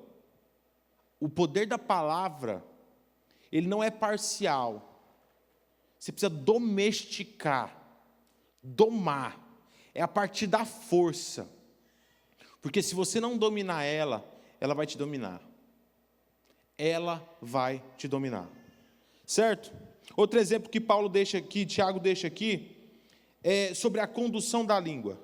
o 1.20 1.30
poder 1.30 1.68
da 1.68 1.78
palavra, 1.78 2.64
ele 3.52 3.68
não 3.68 3.84
é 3.84 3.92
parcial. 3.92 4.88
Você 5.98 6.12
precisa 6.12 6.30
domesticar, 6.30 7.78
domar. 8.62 9.40
É 9.94 10.02
a 10.02 10.08
partir 10.08 10.48
da 10.48 10.66
força. 10.66 11.48
Porque 12.62 12.82
se 12.82 12.96
você 12.96 13.20
não 13.20 13.38
dominar 13.38 13.84
ela, 13.84 14.26
ela 14.60 14.74
vai 14.74 14.86
te 14.86 14.98
dominar. 14.98 15.42
Ela 16.78 17.24
vai 17.42 17.84
te 17.98 18.08
dominar. 18.08 18.50
Certo? 19.26 19.72
Outro 20.16 20.40
exemplo 20.40 20.70
que 20.70 20.82
Paulo 20.82 21.08
deixa 21.08 21.38
aqui, 21.38 21.66
Tiago 21.66 22.00
deixa 22.00 22.28
aqui, 22.28 22.81
é 23.44 23.74
sobre 23.74 24.00
a 24.02 24.08
condução 24.08 24.66
da 24.66 24.80
língua. 24.80 25.20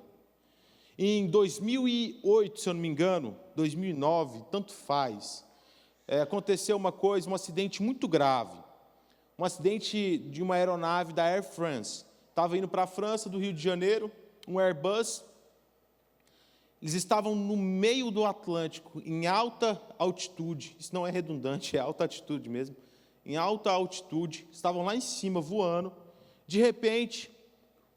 Em 0.98 1.26
2008, 1.28 2.60
se 2.60 2.68
eu 2.68 2.74
não 2.74 2.80
me 2.80 2.88
engano, 2.88 3.36
2009, 3.54 4.44
tanto 4.50 4.72
faz, 4.72 5.44
é, 6.08 6.20
aconteceu 6.20 6.76
uma 6.76 6.90
coisa, 6.90 7.28
um 7.28 7.34
acidente 7.34 7.82
muito 7.82 8.08
grave. 8.08 8.56
Um 9.38 9.44
acidente 9.44 10.18
de 10.18 10.42
uma 10.42 10.56
aeronave 10.56 11.12
da 11.12 11.22
Air 11.22 11.44
France. 11.44 12.04
Estava 12.30 12.58
indo 12.58 12.66
para 12.66 12.82
a 12.82 12.86
França, 12.88 13.28
do 13.28 13.38
Rio 13.38 13.52
de 13.52 13.62
Janeiro, 13.62 14.10
um 14.48 14.58
Airbus. 14.58 15.22
Eles 16.82 16.94
estavam 16.94 17.36
no 17.36 17.56
meio 17.56 18.10
do 18.10 18.24
Atlântico, 18.24 19.00
em 19.04 19.26
alta 19.26 19.80
altitude. 19.98 20.74
Isso 20.80 20.92
não 20.94 21.06
é 21.06 21.10
redundante, 21.10 21.76
é 21.78 21.80
alta 21.80 22.04
altitude 22.04 22.48
mesmo. 22.48 22.74
Em 23.24 23.36
alta 23.36 23.70
altitude, 23.70 24.48
estavam 24.50 24.84
lá 24.84 24.96
em 24.96 25.00
cima 25.00 25.40
voando. 25.40 25.92
De 26.46 26.58
repente, 26.58 27.30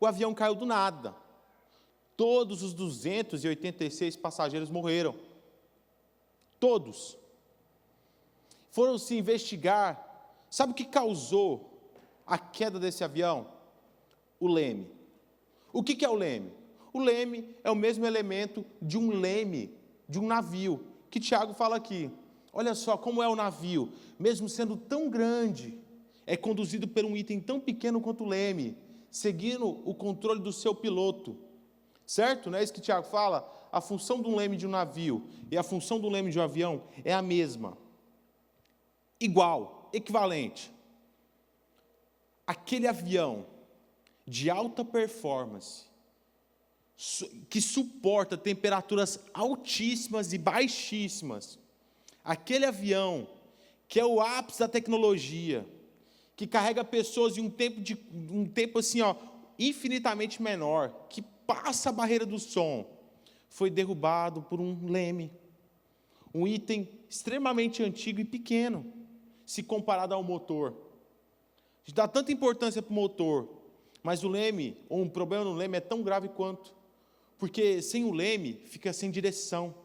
o 0.02 0.06
avião 0.08 0.34
caiu 0.34 0.56
do 0.56 0.66
nada. 0.66 1.16
Todos 2.18 2.64
os 2.64 2.74
286 2.74 4.16
passageiros 4.16 4.70
morreram. 4.70 5.16
Todos. 6.60 7.18
Foram 8.72 8.98
se 8.98 9.16
investigar. 9.16 10.36
Sabe 10.50 10.72
o 10.72 10.76
que 10.76 10.86
causou 10.86 11.80
a 12.26 12.38
queda 12.38 12.80
desse 12.80 13.04
avião? 13.04 13.48
O 14.40 14.48
leme. 14.48 14.90
O 15.72 15.84
que 15.84 16.04
é 16.04 16.10
o 16.10 16.16
leme? 16.16 16.52
O 16.92 17.00
leme 17.00 17.56
é 17.64 17.70
o 17.70 17.76
mesmo 17.76 18.04
elemento 18.04 18.66
de 18.82 18.98
um 18.98 19.12
leme, 19.12 19.72
de 20.10 20.20
um 20.20 20.26
navio, 20.26 20.84
que 21.12 21.20
Tiago 21.20 21.54
fala 21.54 21.76
aqui. 21.76 22.12
Olha 22.52 22.74
só 22.74 22.98
como 22.98 23.22
é 23.22 23.30
o 23.30 23.36
navio, 23.36 23.94
mesmo 24.20 24.50
sendo 24.50 24.76
tão 24.76 25.10
grande, 25.10 25.80
é 26.26 26.36
conduzido 26.36 26.88
por 26.88 27.06
um 27.06 27.16
item 27.16 27.40
tão 27.40 27.60
pequeno 27.60 28.02
quanto 28.02 28.24
o 28.24 28.28
leme, 28.28 28.76
seguindo 29.12 29.68
o 29.68 29.94
controle 29.94 30.42
do 30.42 30.54
seu 30.54 30.74
piloto. 30.74 31.38
Certo? 32.08 32.50
Não 32.50 32.58
é 32.58 32.64
isso 32.64 32.74
que 32.74 32.82
Tiago 32.82 33.06
fala? 33.06 33.48
A 33.72 33.82
função 33.82 34.22
de 34.22 34.28
um 34.28 34.36
leme 34.36 34.58
de 34.58 34.66
um 34.66 34.70
navio 34.70 35.28
e 35.52 35.58
a 35.58 35.64
função 35.64 36.00
do 36.00 36.10
leme 36.10 36.32
de 36.32 36.40
um 36.40 36.44
avião 36.44 36.84
é 37.04 37.14
a 37.14 37.22
mesma. 37.22 37.78
Igual, 39.20 39.90
equivalente. 39.94 40.72
Aquele 42.48 42.88
avião 42.88 43.46
de 44.26 44.50
alta 44.50 44.84
performance, 44.84 45.86
que 47.50 47.62
suporta 47.62 48.38
temperaturas 48.38 49.20
altíssimas 49.34 50.34
e 50.34 50.38
baixíssimas, 50.38 51.60
aquele 52.24 52.66
avião 52.66 53.28
que 53.88 54.00
é 54.00 54.06
o 54.06 54.22
ápice 54.22 54.60
da 54.60 54.68
tecnologia, 54.68 55.68
que 56.42 56.48
carrega 56.48 56.84
pessoas 56.84 57.38
em 57.38 57.42
um 57.42 57.52
tempo 57.52 57.80
de 57.80 57.96
um 58.12 58.48
tempo 58.48 58.80
assim, 58.80 59.00
ó, 59.00 59.14
infinitamente 59.60 60.42
menor, 60.42 61.06
que 61.08 61.22
passa 61.22 61.90
a 61.90 61.92
barreira 61.92 62.26
do 62.26 62.40
som, 62.40 62.84
foi 63.48 63.70
derrubado 63.70 64.42
por 64.42 64.60
um 64.60 64.90
leme. 64.90 65.32
Um 66.34 66.48
item 66.48 66.90
extremamente 67.08 67.84
antigo 67.84 68.22
e 68.22 68.26
pequeno, 68.26 68.92
se 69.46 69.62
comparado 69.62 70.16
ao 70.16 70.24
motor. 70.24 70.72
A 70.72 71.86
gente 71.86 71.96
dá 71.96 72.08
tanta 72.08 72.32
importância 72.32 72.82
para 72.82 72.92
o 72.92 72.96
motor, 72.96 73.48
mas 74.02 74.24
o 74.24 74.28
leme, 74.28 74.76
ou 74.90 75.00
um 75.00 75.10
problema 75.10 75.44
no 75.44 75.54
leme, 75.54 75.78
é 75.78 75.80
tão 75.80 76.02
grave 76.02 76.28
quanto. 76.28 76.74
Porque 77.38 77.84
sem 77.84 78.04
o 78.04 78.12
leme, 78.12 78.54
fica 78.66 78.92
sem 78.92 79.12
direção. 79.12 79.76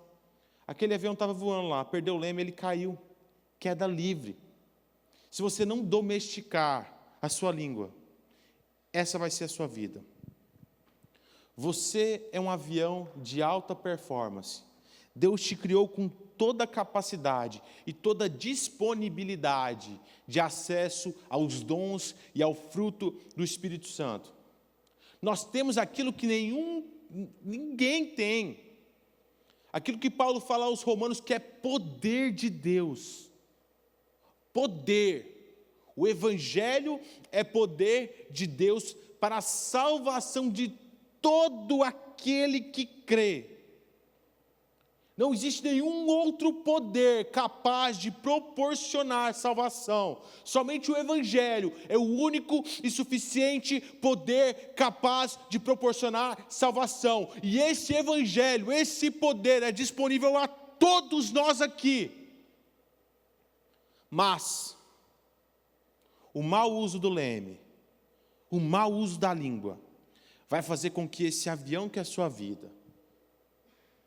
Aquele 0.66 0.94
avião 0.94 1.12
estava 1.12 1.34
voando 1.34 1.68
lá, 1.68 1.84
perdeu 1.84 2.14
o 2.14 2.18
leme, 2.18 2.40
ele 2.40 2.52
caiu. 2.52 2.96
Queda 3.60 3.86
livre. 3.86 4.45
Se 5.36 5.42
você 5.42 5.66
não 5.66 5.84
domesticar 5.84 7.14
a 7.20 7.28
sua 7.28 7.52
língua, 7.52 7.92
essa 8.90 9.18
vai 9.18 9.30
ser 9.30 9.44
a 9.44 9.48
sua 9.48 9.68
vida. 9.68 10.02
Você 11.54 12.26
é 12.32 12.40
um 12.40 12.48
avião 12.48 13.10
de 13.18 13.42
alta 13.42 13.74
performance. 13.74 14.62
Deus 15.14 15.42
te 15.42 15.54
criou 15.54 15.86
com 15.86 16.08
toda 16.08 16.64
a 16.64 16.66
capacidade 16.66 17.62
e 17.86 17.92
toda 17.92 18.24
a 18.24 18.28
disponibilidade 18.28 20.00
de 20.26 20.40
acesso 20.40 21.14
aos 21.28 21.62
dons 21.62 22.14
e 22.34 22.42
ao 22.42 22.54
fruto 22.54 23.14
do 23.36 23.44
Espírito 23.44 23.88
Santo. 23.88 24.32
Nós 25.20 25.44
temos 25.44 25.76
aquilo 25.76 26.14
que 26.14 26.26
nenhum 26.26 26.82
ninguém 27.42 28.06
tem. 28.06 28.58
Aquilo 29.70 29.98
que 29.98 30.08
Paulo 30.08 30.40
fala 30.40 30.64
aos 30.64 30.80
romanos 30.80 31.20
que 31.20 31.34
é 31.34 31.38
poder 31.38 32.32
de 32.32 32.48
Deus. 32.48 33.35
Poder. 34.56 35.34
O 35.94 36.08
evangelho 36.08 36.98
é 37.30 37.44
poder 37.44 38.28
de 38.30 38.46
Deus 38.46 38.94
para 39.20 39.36
a 39.36 39.42
salvação 39.42 40.48
de 40.48 40.72
todo 41.20 41.82
aquele 41.82 42.62
que 42.62 42.86
crê. 42.86 43.50
Não 45.14 45.34
existe 45.34 45.62
nenhum 45.62 46.06
outro 46.06 46.54
poder 46.54 47.26
capaz 47.26 47.98
de 47.98 48.10
proporcionar 48.10 49.34
salvação. 49.34 50.22
Somente 50.42 50.90
o 50.90 50.96
Evangelho 50.96 51.72
é 51.86 51.98
o 51.98 52.02
único 52.02 52.64
e 52.82 52.90
suficiente 52.90 53.80
poder 53.80 54.72
capaz 54.74 55.38
de 55.50 55.58
proporcionar 55.58 56.46
salvação. 56.48 57.30
E 57.42 57.58
esse 57.58 57.94
Evangelho, 57.94 58.72
esse 58.72 59.10
poder 59.10 59.62
é 59.62 59.72
disponível 59.72 60.38
a 60.38 60.48
todos 60.48 61.30
nós 61.30 61.60
aqui. 61.60 62.25
Mas, 64.10 64.76
o 66.32 66.42
mau 66.42 66.72
uso 66.72 66.98
do 66.98 67.08
leme, 67.08 67.60
o 68.50 68.60
mau 68.60 68.92
uso 68.92 69.18
da 69.18 69.34
língua, 69.34 69.80
vai 70.48 70.62
fazer 70.62 70.90
com 70.90 71.08
que 71.08 71.24
esse 71.24 71.50
avião 71.50 71.88
que 71.88 71.98
é 71.98 72.02
a 72.02 72.04
sua 72.04 72.28
vida, 72.28 72.72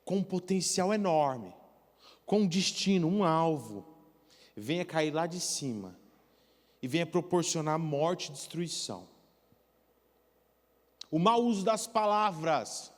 com 0.05 0.17
um 0.17 0.23
potencial 0.23 0.93
enorme, 0.93 1.53
com 2.25 2.41
um 2.41 2.47
destino, 2.47 3.07
um 3.07 3.23
alvo, 3.23 3.85
venha 4.55 4.85
cair 4.85 5.11
lá 5.11 5.27
de 5.27 5.39
cima 5.39 5.97
e 6.81 6.87
venha 6.87 7.05
proporcionar 7.05 7.77
morte 7.77 8.29
e 8.29 8.31
destruição. 8.31 9.07
O 11.11 11.19
mau 11.19 11.43
uso 11.43 11.65
das 11.65 11.87
palavras, 11.87 12.91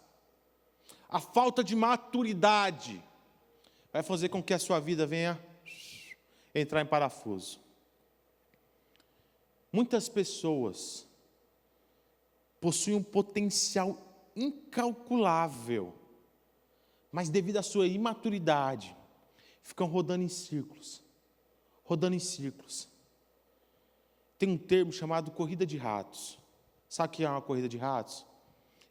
a 1.10 1.20
falta 1.20 1.64
de 1.64 1.76
maturidade, 1.76 3.02
vai 3.92 4.04
fazer 4.04 4.30
com 4.30 4.44
que 4.44 4.54
a 4.54 4.60
sua 4.60 4.80
vida 4.80 5.08
venha 5.08 5.40
entrar 6.54 6.82
em 6.82 6.86
parafuso. 6.86 7.60
Muitas 9.72 10.10
pessoas 10.10 11.08
possuem 12.60 12.98
um 12.98 13.04
potencial 13.04 14.30
incalculável, 14.36 15.94
mas 17.12 17.30
devido 17.30 17.58
à 17.58 17.64
sua 17.64 17.88
imaturidade, 17.88 18.96
ficam 19.64 19.88
rodando 19.88 20.24
em 20.24 20.30
círculos 20.30 21.02
rodando 21.92 22.16
em 22.16 22.20
círculos. 22.20 22.88
Tem 24.40 24.48
um 24.48 24.58
termo 24.58 24.94
chamado 24.94 25.30
corrida 25.30 25.66
de 25.66 25.76
ratos. 25.76 26.40
Sabe 26.88 27.10
o 27.10 27.12
que 27.12 27.24
é 27.26 27.30
uma 27.30 27.42
corrida 27.42 27.68
de 27.68 27.78
ratos? 27.78 28.26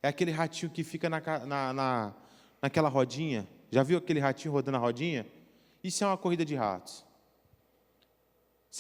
É 0.03 0.09
aquele 0.09 0.31
ratinho 0.31 0.70
que 0.70 0.85
fica 0.85 1.09
na, 1.09 1.18
na, 1.46 1.73
na, 1.73 2.14
naquela 2.61 2.90
rodinha. 2.90 3.49
Já 3.70 3.83
viu 3.83 3.96
aquele 3.96 4.20
ratinho 4.20 4.53
rodando 4.53 4.77
a 4.77 4.81
rodinha? 4.81 5.27
Isso 5.83 6.05
é 6.05 6.07
uma 6.07 6.18
corrida 6.18 6.44
de 6.44 6.55
ratos. 6.55 7.03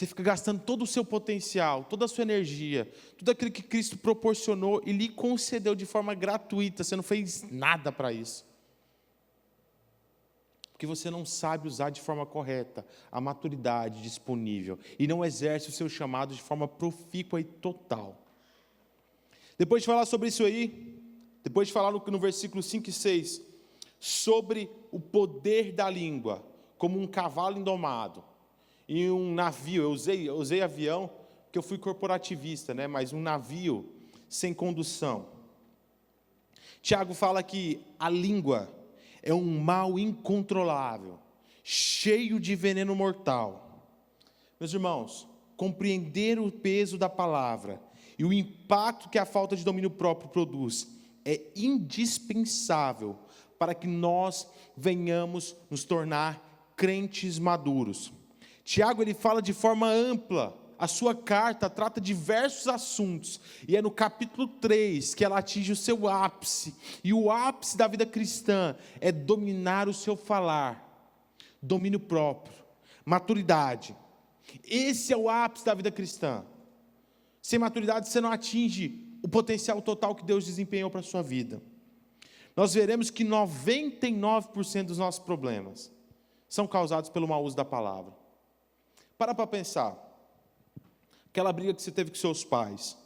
Você 0.00 0.06
fica 0.06 0.22
gastando 0.22 0.62
todo 0.62 0.80
o 0.80 0.86
seu 0.86 1.04
potencial, 1.04 1.84
toda 1.84 2.06
a 2.06 2.08
sua 2.08 2.22
energia, 2.22 2.90
tudo 3.18 3.32
aquilo 3.32 3.50
que 3.50 3.62
Cristo 3.62 3.98
proporcionou 3.98 4.80
e 4.86 4.92
lhe 4.94 5.10
concedeu 5.10 5.74
de 5.74 5.84
forma 5.84 6.14
gratuita. 6.14 6.82
Você 6.82 6.96
não 6.96 7.02
fez 7.02 7.44
nada 7.50 7.92
para 7.92 8.10
isso. 8.10 8.46
Porque 10.72 10.86
você 10.86 11.10
não 11.10 11.26
sabe 11.26 11.68
usar 11.68 11.90
de 11.90 12.00
forma 12.00 12.24
correta 12.24 12.82
a 13.12 13.20
maturidade 13.20 14.00
disponível 14.00 14.78
e 14.98 15.06
não 15.06 15.22
exerce 15.22 15.68
o 15.68 15.72
seu 15.72 15.86
chamado 15.86 16.34
de 16.34 16.40
forma 16.40 16.66
profícua 16.66 17.38
e 17.38 17.44
total. 17.44 18.16
Depois 19.58 19.82
de 19.82 19.86
falar 19.86 20.06
sobre 20.06 20.28
isso 20.28 20.46
aí, 20.46 20.98
depois 21.44 21.68
de 21.68 21.74
falar 21.74 21.92
no, 21.92 22.02
no 22.06 22.18
versículo 22.18 22.62
5 22.62 22.88
e 22.88 22.92
6, 22.94 23.42
sobre 23.98 24.70
o 24.90 24.98
poder 24.98 25.72
da 25.72 25.90
língua, 25.90 26.42
como 26.78 26.98
um 26.98 27.06
cavalo 27.06 27.58
indomado, 27.58 28.29
em 28.90 29.08
um 29.08 29.32
navio. 29.32 29.84
Eu 29.84 29.90
usei, 29.92 30.28
eu 30.28 30.34
usei 30.34 30.60
avião 30.60 31.08
porque 31.44 31.58
eu 31.58 31.62
fui 31.62 31.78
corporativista, 31.78 32.74
né? 32.74 32.86
mas 32.86 33.12
um 33.12 33.20
navio 33.20 33.88
sem 34.28 34.52
condução. 34.52 35.28
Tiago 36.82 37.14
fala 37.14 37.42
que 37.42 37.80
a 37.98 38.08
língua 38.08 38.68
é 39.22 39.32
um 39.32 39.60
mal 39.60 39.98
incontrolável, 39.98 41.18
cheio 41.62 42.40
de 42.40 42.54
veneno 42.54 42.94
mortal. 42.96 43.86
Meus 44.58 44.72
irmãos, 44.72 45.28
compreender 45.56 46.38
o 46.38 46.50
peso 46.50 46.96
da 46.96 47.08
palavra 47.08 47.80
e 48.18 48.24
o 48.24 48.32
impacto 48.32 49.08
que 49.08 49.18
a 49.18 49.26
falta 49.26 49.54
de 49.54 49.64
domínio 49.64 49.90
próprio 49.90 50.30
produz 50.30 50.88
é 51.24 51.40
indispensável 51.54 53.18
para 53.58 53.74
que 53.74 53.86
nós 53.86 54.48
venhamos 54.76 55.54
nos 55.68 55.84
tornar 55.84 56.72
crentes 56.76 57.38
maduros. 57.38 58.12
Tiago 58.70 59.02
ele 59.02 59.14
fala 59.14 59.42
de 59.42 59.52
forma 59.52 59.88
ampla 59.88 60.56
a 60.78 60.86
sua 60.86 61.12
carta 61.12 61.68
trata 61.68 62.00
diversos 62.00 62.68
assuntos, 62.68 63.40
e 63.66 63.76
é 63.76 63.82
no 63.82 63.90
capítulo 63.90 64.46
3 64.46 65.12
que 65.12 65.24
ela 65.24 65.38
atinge 65.38 65.72
o 65.72 65.76
seu 65.76 66.06
ápice. 66.08 66.72
E 67.02 67.12
o 67.12 67.32
ápice 67.32 67.76
da 67.76 67.88
vida 67.88 68.06
cristã 68.06 68.76
é 69.00 69.10
dominar 69.10 69.88
o 69.88 69.92
seu 69.92 70.16
falar, 70.16 70.88
domínio 71.60 71.98
próprio, 71.98 72.54
maturidade. 73.04 73.96
Esse 74.62 75.12
é 75.12 75.16
o 75.16 75.28
ápice 75.28 75.64
da 75.64 75.74
vida 75.74 75.90
cristã. 75.90 76.44
Sem 77.42 77.58
maturidade 77.58 78.08
você 78.08 78.20
não 78.20 78.30
atinge 78.30 79.18
o 79.20 79.28
potencial 79.28 79.82
total 79.82 80.14
que 80.14 80.24
Deus 80.24 80.46
desempenhou 80.46 80.88
para 80.92 81.00
a 81.00 81.02
sua 81.02 81.24
vida. 81.24 81.60
Nós 82.54 82.72
veremos 82.72 83.10
que 83.10 83.24
99% 83.24 84.84
dos 84.84 84.98
nossos 84.98 85.24
problemas 85.24 85.92
são 86.48 86.68
causados 86.68 87.10
pelo 87.10 87.26
mau 87.26 87.44
uso 87.44 87.56
da 87.56 87.64
palavra. 87.64 88.19
Para 89.20 89.34
para 89.34 89.46
pensar. 89.46 89.98
Aquela 91.26 91.52
briga 91.52 91.74
que 91.74 91.82
você 91.82 91.92
teve 91.92 92.10
com 92.10 92.16
seus 92.16 92.42
pais. 92.42 92.96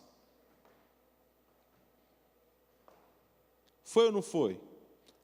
Foi 3.83 4.07
ou 4.07 4.13
não 4.13 4.23
foi? 4.23 4.61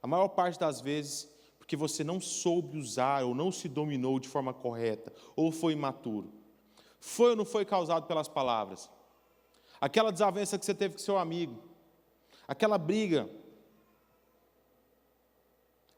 A 0.02 0.08
maior 0.08 0.26
parte 0.26 0.58
das 0.58 0.80
vezes, 0.80 1.30
porque 1.60 1.76
você 1.76 2.02
não 2.02 2.20
soube 2.20 2.76
usar 2.76 3.22
ou 3.22 3.36
não 3.36 3.52
se 3.52 3.68
dominou 3.68 4.18
de 4.18 4.28
forma 4.28 4.52
correta, 4.52 5.14
ou 5.36 5.52
foi 5.52 5.74
imaturo. 5.74 6.32
Foi 6.98 7.30
ou 7.30 7.36
não 7.36 7.44
foi 7.44 7.64
causado 7.64 8.08
pelas 8.08 8.26
palavras? 8.26 8.90
Aquela 9.80 10.10
desavença 10.10 10.58
que 10.58 10.64
você 10.64 10.74
teve 10.74 10.94
com 10.94 11.00
seu 11.00 11.18
amigo, 11.18 11.62
aquela 12.48 12.76
briga, 12.76 13.30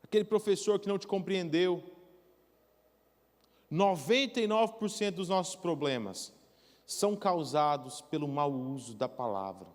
aquele 0.04 0.26
professor 0.26 0.78
que 0.78 0.86
não 0.86 0.98
te 0.98 1.06
compreendeu. 1.06 1.82
99% 3.72 5.12
dos 5.12 5.30
nossos 5.30 5.56
problemas 5.56 6.30
são 6.84 7.16
causados 7.16 8.02
pelo 8.02 8.28
mau 8.28 8.52
uso 8.52 8.94
da 8.94 9.08
palavra. 9.08 9.66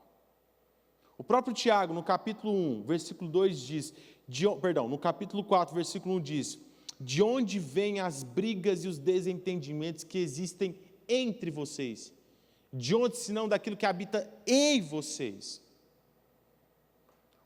O 1.18 1.24
próprio 1.24 1.54
Tiago, 1.54 1.96
no 1.96 2.04
capítulo 2.04 2.54
1, 2.54 2.84
versículo 2.84 3.32
2 3.32 3.60
diz, 3.60 3.94
de, 4.28 4.46
perdão, 4.58 4.88
no 4.88 5.00
capítulo 5.00 5.44
4, 5.44 5.74
versículo 5.74 6.16
1 6.18 6.22
diz: 6.22 6.60
De 7.00 7.24
onde 7.24 7.58
vêm 7.58 8.00
as 8.00 8.22
brigas 8.22 8.84
e 8.84 8.88
os 8.88 9.00
desentendimentos 9.00 10.04
que 10.04 10.20
existem 10.20 10.78
entre 11.10 11.50
vocês? 11.50 12.14
De 12.72 12.94
onde, 12.94 13.18
senão 13.18 13.50
daquilo 13.50 13.78
que 13.78 13.86
habita 13.86 14.32
em 14.46 14.80
vocês? 14.80 15.64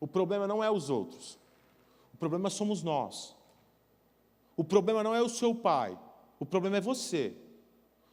O 0.02 0.08
problema 0.08 0.48
não 0.48 0.62
é 0.62 0.70
os 0.70 0.90
outros, 0.90 1.40
o 2.14 2.18
problema 2.18 2.50
somos 2.50 2.84
nós. 2.84 3.40
O 4.58 4.66
problema 4.66 5.02
não 5.02 5.16
é 5.16 5.22
o 5.22 5.30
seu 5.30 5.56
pai, 5.56 5.98
o 6.41 6.45
problema 6.45 6.77
é 6.77 6.82
você. 6.82 7.34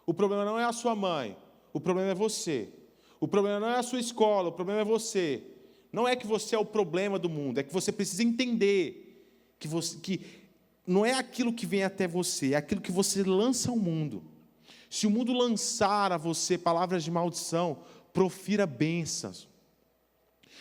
O 0.04 0.12
problema 0.12 0.44
não 0.44 0.58
é 0.58 0.64
a 0.64 0.72
sua 0.72 0.94
mãe, 0.94 1.34
o 1.72 1.80
problema 1.80 2.10
é 2.10 2.14
você. 2.14 2.68
O 3.18 3.26
problema 3.26 3.58
não 3.58 3.68
é 3.68 3.78
a 3.78 3.82
sua 3.82 3.98
escola, 3.98 4.50
o 4.50 4.52
problema 4.52 4.82
é 4.82 4.84
você. 4.84 5.42
Não 5.90 6.06
é 6.06 6.14
que 6.14 6.26
você 6.26 6.54
é 6.54 6.58
o 6.58 6.64
problema 6.64 7.18
do 7.18 7.30
mundo, 7.30 7.56
é 7.56 7.62
que 7.62 7.72
você 7.72 7.90
precisa 7.90 8.22
entender 8.22 9.24
que, 9.58 9.66
você, 9.66 9.96
que 9.96 10.20
não 10.86 11.06
é 11.06 11.14
aquilo 11.14 11.54
que 11.54 11.64
vem 11.64 11.82
até 11.82 12.06
você, 12.06 12.52
é 12.52 12.56
aquilo 12.56 12.82
que 12.82 12.92
você 12.92 13.22
lança 13.22 13.70
ao 13.70 13.78
mundo. 13.78 14.22
Se 14.90 15.06
o 15.06 15.10
mundo 15.10 15.32
lançar 15.32 16.12
a 16.12 16.18
você 16.18 16.58
palavras 16.58 17.02
de 17.02 17.10
maldição, 17.10 17.78
profira 18.12 18.66
bênçãos. 18.66 19.48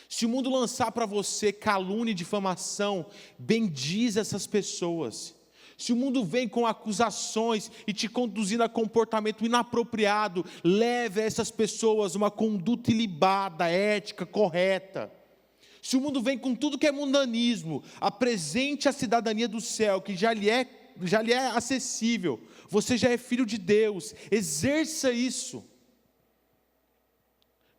Se 0.07 0.25
o 0.25 0.29
mundo 0.29 0.49
lançar 0.49 0.93
para 0.93 1.05
você 1.05 1.51
calúnia 1.51 2.13
e 2.13 2.15
difamação, 2.15 3.07
bendize 3.37 4.17
essas 4.17 4.47
pessoas. 4.47 5.35
Se 5.77 5.93
o 5.93 5.95
mundo 5.95 6.25
vem 6.25 6.49
com 6.49 6.65
acusações 6.65 7.71
e 7.85 7.93
te 7.93 8.09
conduzindo 8.09 8.63
a 8.63 8.69
comportamento 8.69 9.45
inapropriado, 9.45 10.43
leve 10.63 11.21
a 11.21 11.23
essas 11.23 11.51
pessoas 11.51 12.15
uma 12.15 12.31
conduta 12.31 12.89
ilibada, 12.89 13.69
ética, 13.69 14.25
correta. 14.25 15.11
Se 15.79 15.95
o 15.95 16.01
mundo 16.01 16.19
vem 16.19 16.35
com 16.35 16.55
tudo 16.55 16.79
que 16.79 16.87
é 16.87 16.91
mundanismo, 16.91 17.83
apresente 18.01 18.89
a 18.89 18.91
cidadania 18.91 19.47
do 19.47 19.61
céu, 19.61 20.01
que 20.01 20.15
já 20.15 20.33
lhe 20.33 20.49
é, 20.49 20.67
já 21.03 21.21
lhe 21.21 21.31
é 21.31 21.45
acessível. 21.45 22.41
Você 22.69 22.97
já 22.97 23.11
é 23.11 23.17
filho 23.17 23.45
de 23.45 23.59
Deus, 23.59 24.15
exerça 24.31 25.11
isso. 25.11 25.63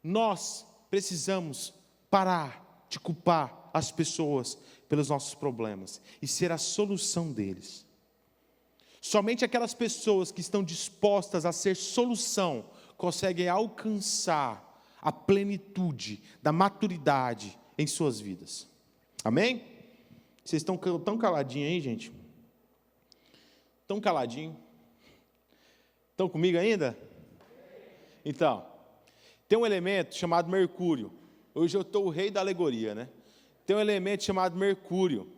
Nós 0.04 0.64
precisamos 0.88 1.74
parar 2.08 2.86
de 2.88 3.00
culpar 3.00 3.70
as 3.74 3.90
pessoas 3.90 4.56
pelos 4.88 5.08
nossos 5.08 5.34
problemas 5.34 6.00
e 6.22 6.28
ser 6.28 6.52
a 6.52 6.58
solução 6.58 7.32
deles. 7.32 7.87
Somente 9.00 9.44
aquelas 9.44 9.74
pessoas 9.74 10.32
que 10.32 10.40
estão 10.40 10.62
dispostas 10.62 11.44
a 11.46 11.52
ser 11.52 11.76
solução 11.76 12.64
conseguem 12.96 13.48
alcançar 13.48 14.64
a 15.00 15.12
plenitude 15.12 16.22
da 16.42 16.52
maturidade 16.52 17.58
em 17.76 17.86
suas 17.86 18.20
vidas. 18.20 18.68
Amém? 19.24 19.62
Vocês 20.44 20.62
estão 20.62 20.76
tão 20.76 21.16
caladinhos 21.16 21.70
aí, 21.70 21.80
gente? 21.80 22.12
Tão 23.86 24.00
caladinho? 24.00 24.56
Estão 26.10 26.28
comigo 26.28 26.58
ainda? 26.58 26.98
Então, 28.24 28.66
tem 29.48 29.56
um 29.56 29.64
elemento 29.64 30.16
chamado 30.16 30.50
Mercúrio. 30.50 31.12
Hoje 31.54 31.76
eu 31.76 31.82
estou 31.82 32.06
o 32.06 32.10
rei 32.10 32.30
da 32.30 32.40
alegoria, 32.40 32.94
né? 32.94 33.08
Tem 33.64 33.76
um 33.76 33.80
elemento 33.80 34.24
chamado 34.24 34.56
Mercúrio. 34.56 35.30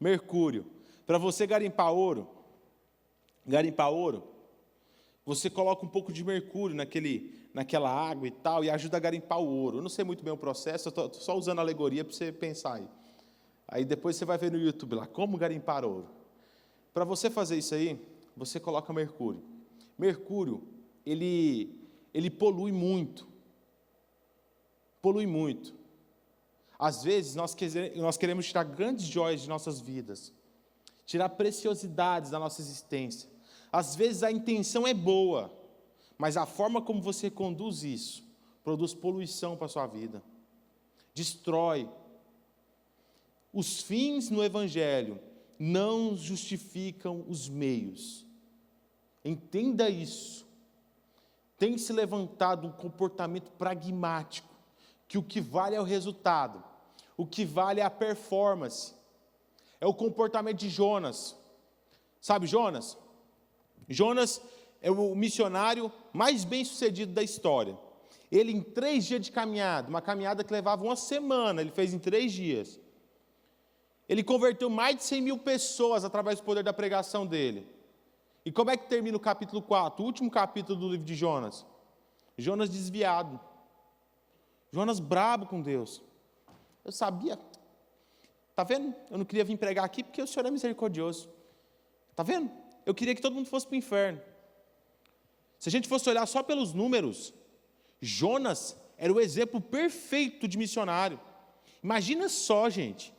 Mercúrio. 0.00 0.64
Para 1.06 1.18
você 1.18 1.46
garimpar 1.46 1.92
ouro, 1.92 2.28
garimpar 3.46 3.90
ouro, 3.90 4.22
você 5.24 5.48
coloca 5.48 5.84
um 5.84 5.88
pouco 5.88 6.12
de 6.12 6.22
mercúrio 6.22 6.76
naquele, 6.76 7.34
naquela 7.52 7.90
água 7.90 8.28
e 8.28 8.30
tal, 8.30 8.62
e 8.62 8.70
ajuda 8.70 8.96
a 8.98 9.00
garimpar 9.00 9.40
o 9.40 9.46
ouro. 9.46 9.78
Eu 9.78 9.82
não 9.82 9.88
sei 9.88 10.04
muito 10.04 10.22
bem 10.22 10.32
o 10.32 10.36
processo, 10.36 10.88
estou 10.90 11.12
só 11.14 11.36
usando 11.36 11.60
alegoria 11.60 12.04
para 12.04 12.12
você 12.12 12.30
pensar 12.30 12.74
aí. 12.74 12.88
Aí 13.66 13.84
depois 13.84 14.16
você 14.16 14.24
vai 14.24 14.36
ver 14.36 14.52
no 14.52 14.58
YouTube 14.58 14.94
lá, 14.94 15.06
como 15.06 15.38
garimpar 15.38 15.84
ouro. 15.84 16.08
Para 16.92 17.04
você 17.04 17.30
fazer 17.30 17.56
isso 17.56 17.74
aí, 17.74 17.98
você 18.36 18.60
coloca 18.60 18.92
mercúrio. 18.92 19.42
Mercúrio, 19.98 20.62
ele, 21.06 21.74
ele 22.12 22.30
polui 22.30 22.70
muito. 22.70 23.26
Polui 25.00 25.26
muito. 25.26 25.74
Às 26.78 27.02
vezes, 27.02 27.34
nós, 27.34 27.56
nós 27.96 28.16
queremos 28.16 28.46
tirar 28.46 28.64
grandes 28.64 29.06
joias 29.06 29.40
de 29.40 29.48
nossas 29.48 29.80
vidas, 29.80 30.32
tirar 31.06 31.30
preciosidades 31.30 32.30
da 32.30 32.38
nossa 32.38 32.60
existência. 32.60 33.33
Às 33.74 33.96
vezes 33.96 34.22
a 34.22 34.30
intenção 34.30 34.86
é 34.86 34.94
boa, 34.94 35.52
mas 36.16 36.36
a 36.36 36.46
forma 36.46 36.80
como 36.80 37.02
você 37.02 37.28
conduz 37.28 37.82
isso 37.82 38.22
produz 38.62 38.94
poluição 38.94 39.56
para 39.56 39.66
a 39.66 39.68
sua 39.68 39.84
vida, 39.88 40.22
destrói. 41.12 41.90
Os 43.52 43.82
fins 43.82 44.30
no 44.30 44.44
Evangelho 44.44 45.18
não 45.58 46.16
justificam 46.16 47.24
os 47.28 47.48
meios. 47.48 48.24
Entenda 49.24 49.90
isso. 49.90 50.46
Tem 51.58 51.76
se 51.76 51.92
levantado 51.92 52.68
um 52.68 52.72
comportamento 52.72 53.50
pragmático, 53.50 54.54
que 55.08 55.18
o 55.18 55.22
que 55.22 55.40
vale 55.40 55.74
é 55.74 55.80
o 55.80 55.84
resultado, 55.84 56.62
o 57.16 57.26
que 57.26 57.44
vale 57.44 57.80
é 57.80 57.84
a 57.84 57.90
performance. 57.90 58.94
É 59.80 59.86
o 59.86 59.92
comportamento 59.92 60.58
de 60.58 60.70
Jonas. 60.70 61.36
Sabe 62.20 62.46
Jonas? 62.46 62.96
Jonas 63.88 64.40
é 64.80 64.90
o 64.90 65.14
missionário 65.14 65.90
mais 66.12 66.44
bem 66.44 66.64
sucedido 66.64 67.12
da 67.12 67.22
história. 67.22 67.78
Ele, 68.30 68.52
em 68.52 68.60
três 68.60 69.04
dias 69.04 69.20
de 69.22 69.32
caminhada, 69.32 69.88
uma 69.88 70.02
caminhada 70.02 70.42
que 70.42 70.52
levava 70.52 70.84
uma 70.84 70.96
semana, 70.96 71.60
ele 71.60 71.70
fez 71.70 71.94
em 71.94 71.98
três 71.98 72.32
dias. 72.32 72.80
Ele 74.08 74.22
converteu 74.22 74.68
mais 74.68 74.96
de 74.96 75.04
100 75.04 75.22
mil 75.22 75.38
pessoas 75.38 76.04
através 76.04 76.38
do 76.38 76.44
poder 76.44 76.62
da 76.62 76.72
pregação 76.72 77.26
dele. 77.26 77.66
E 78.44 78.52
como 78.52 78.70
é 78.70 78.76
que 78.76 78.86
termina 78.86 79.16
o 79.16 79.20
capítulo 79.20 79.62
4, 79.62 80.02
o 80.02 80.06
último 80.06 80.30
capítulo 80.30 80.78
do 80.78 80.88
livro 80.90 81.06
de 81.06 81.14
Jonas? 81.14 81.64
Jonas 82.36 82.68
desviado. 82.68 83.40
Jonas 84.70 85.00
brabo 85.00 85.46
com 85.46 85.62
Deus. 85.62 86.02
Eu 86.84 86.92
sabia. 86.92 87.38
Está 88.50 88.64
vendo? 88.64 88.94
Eu 89.10 89.18
não 89.18 89.24
queria 89.24 89.44
vir 89.44 89.56
pregar 89.56 89.84
aqui 89.84 90.04
porque 90.04 90.20
o 90.20 90.26
Senhor 90.26 90.46
é 90.46 90.50
misericordioso. 90.50 91.30
Está 92.10 92.22
vendo? 92.22 92.50
Eu 92.86 92.94
queria 92.94 93.14
que 93.14 93.22
todo 93.22 93.34
mundo 93.34 93.48
fosse 93.48 93.66
para 93.66 93.74
o 93.74 93.78
inferno. 93.78 94.20
Se 95.58 95.68
a 95.68 95.72
gente 95.72 95.88
fosse 95.88 96.08
olhar 96.08 96.26
só 96.26 96.42
pelos 96.42 96.72
números, 96.72 97.32
Jonas 98.00 98.76
era 98.96 99.12
o 99.12 99.20
exemplo 99.20 99.60
perfeito 99.60 100.46
de 100.46 100.58
missionário. 100.58 101.18
Imagina 101.82 102.28
só, 102.28 102.68
gente, 102.68 103.12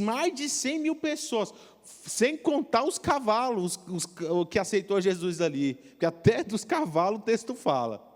mais 0.00 0.34
de 0.34 0.48
100 0.48 0.78
mil 0.78 0.96
pessoas, 0.96 1.52
sem 1.82 2.36
contar 2.36 2.84
os 2.84 2.98
cavalos 2.98 3.78
os, 3.86 4.04
os, 4.04 4.48
que 4.48 4.58
aceitou 4.58 5.00
Jesus 5.00 5.40
ali, 5.40 5.74
porque 5.74 6.06
até 6.06 6.44
dos 6.44 6.64
cavalos 6.64 7.20
o 7.20 7.22
texto 7.22 7.54
fala. 7.54 8.08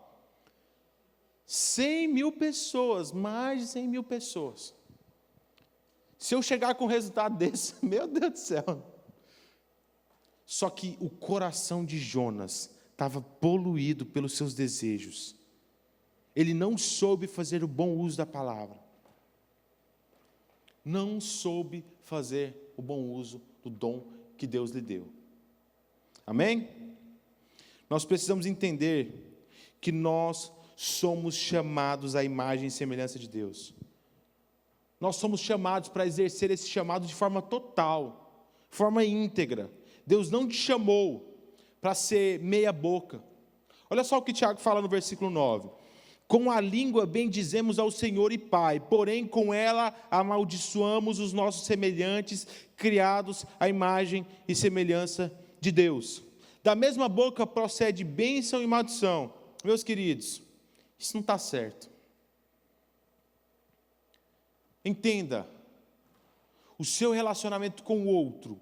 100 1.47 2.09
mil 2.09 2.33
pessoas, 2.33 3.13
mais 3.13 3.61
de 3.61 3.67
100 3.69 3.89
mil 3.89 4.03
pessoas. 4.03 4.75
Se 6.19 6.35
eu 6.35 6.43
chegar 6.43 6.75
com 6.75 6.85
um 6.85 6.89
resultado 6.89 7.37
desse, 7.37 7.75
meu 7.85 8.07
Deus 8.07 8.33
do 8.33 8.39
céu, 8.39 8.96
só 10.47 10.71
que 10.71 10.97
o 11.01 11.11
coração 11.11 11.85
de 11.85 11.99
Jonas 11.99 12.71
estava 12.93 13.21
poluído 13.21 14.07
pelos 14.07 14.35
seus 14.35 14.55
desejos. 14.55 15.35
Ele 16.35 16.55
não 16.55 16.79
soube 16.79 17.27
fazer 17.27 17.65
o 17.65 17.69
bom 17.69 17.97
uso 17.97 18.17
da 18.17 18.25
palavra. 18.25 18.79
Não 20.85 21.21
soube 21.21 21.85
fazer 22.05 22.73
o 22.77 22.83
bom 22.83 23.11
uso 23.11 23.43
do 23.63 23.69
dom 23.69 24.07
que 24.39 24.47
Deus 24.47 24.71
lhe 24.71 24.81
deu. 24.81 25.09
Amém? 26.25 26.69
Nós 27.91 28.05
precisamos 28.05 28.47
entender 28.47 29.41
que 29.81 29.91
nós 29.91 30.53
somos 30.77 31.35
chamados 31.35 32.15
à 32.15 32.23
imagem 32.23 32.69
e 32.69 32.71
semelhança 32.71 33.19
de 33.19 33.29
Deus. 33.29 33.75
Nós 35.01 35.17
somos 35.17 35.41
chamados 35.41 35.89
para 35.89 36.07
exercer 36.07 36.51
esse 36.51 36.69
chamado 36.69 37.07
de 37.07 37.15
forma 37.15 37.43
total, 37.43 38.49
forma 38.71 39.05
íntegra. 39.05 39.71
Deus 40.07 40.31
não 40.31 40.47
te 40.47 40.55
chamou 40.55 41.37
para 41.81 41.95
ser 41.95 42.39
meia 42.41 42.73
boca. 42.73 43.23
Olha 43.91 44.05
só 44.05 44.19
o 44.19 44.23
que 44.23 44.33
Tiago 44.33 44.61
fala 44.61 44.81
no 44.81 44.89
versículo 44.89 45.31
9. 45.31 45.69
Com 46.29 46.51
a 46.51 46.61
língua 46.61 47.07
bendizemos 47.07 47.79
ao 47.79 47.91
Senhor 47.91 48.33
e 48.33 48.39
Pai, 48.39 48.81
porém 48.81 49.27
com 49.27 49.55
ela 49.55 49.95
amaldiçoamos 50.11 51.19
os 51.19 51.33
nossos 51.33 51.67
semelhantes, 51.67 52.47
criados 52.77 53.45
à 53.61 53.69
imagem 53.69 54.27
e 54.47 54.55
semelhança 54.55 55.33
de 55.61 55.71
Deus. 55.71 56.23
Da 56.63 56.75
mesma 56.75 57.09
boca 57.09 57.47
procede 57.47 58.03
bênção 58.03 58.61
e 58.61 58.67
maldição. 58.67 59.33
Meus 59.65 59.85
queridos, 59.85 60.43
isso 60.99 61.15
não 61.15 61.21
está 61.21 61.39
certo. 61.39 61.89
Entenda, 64.85 65.49
o 66.79 66.85
seu 66.85 67.13
relacionamento 67.13 67.83
com 67.83 68.01
o 68.03 68.07
outro 68.07 68.61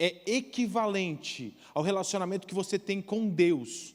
é 0.00 0.22
equivalente 0.24 1.54
ao 1.74 1.82
relacionamento 1.82 2.46
que 2.46 2.54
você 2.54 2.78
tem 2.78 3.02
com 3.02 3.28
Deus. 3.28 3.94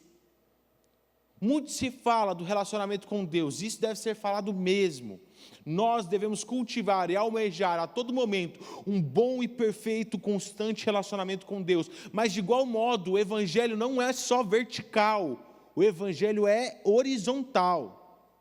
Muito 1.42 1.72
se 1.72 1.90
fala 1.90 2.34
do 2.34 2.44
relacionamento 2.44 3.08
com 3.08 3.26
Deus, 3.26 3.62
isso 3.62 3.82
deve 3.82 3.96
ser 3.96 4.16
falado 4.16 4.54
mesmo. 4.54 5.20
Nós 5.66 6.08
devemos 6.08 6.44
cultivar 6.44 7.10
e 7.10 7.16
almejar 7.16 7.80
a 7.80 7.88
todo 7.88 8.14
momento 8.14 8.60
um 8.86 9.02
bom 9.02 9.42
e 9.42 9.48
perfeito, 9.48 10.18
constante 10.20 10.86
relacionamento 10.86 11.46
com 11.46 11.62
Deus. 11.62 11.90
Mas, 12.12 12.32
de 12.32 12.40
igual 12.40 12.66
modo, 12.66 13.14
o 13.14 13.20
Evangelho 13.20 13.76
não 13.76 14.02
é 14.02 14.14
só 14.14 14.44
vertical, 14.44 15.40
o 15.76 15.84
Evangelho 15.84 16.48
é 16.48 16.80
horizontal. 16.84 18.32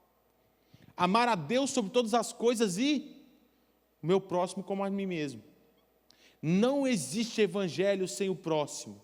Amar 0.97 1.29
a 1.29 1.35
Deus 1.35 1.71
sobre 1.71 1.91
todas 1.91 2.15
as 2.15 2.33
coisas 2.33 2.79
e 2.79 3.11
o 4.03 4.07
meu 4.07 4.21
próximo 4.21 4.63
como 4.63 4.85
a 4.85 4.91
mim 4.91 5.07
mesmo. 5.07 5.43
Não 6.47 6.87
existe 6.87 7.41
Evangelho 7.41 8.07
sem 8.07 8.29
o 8.29 8.37
próximo. 8.37 9.01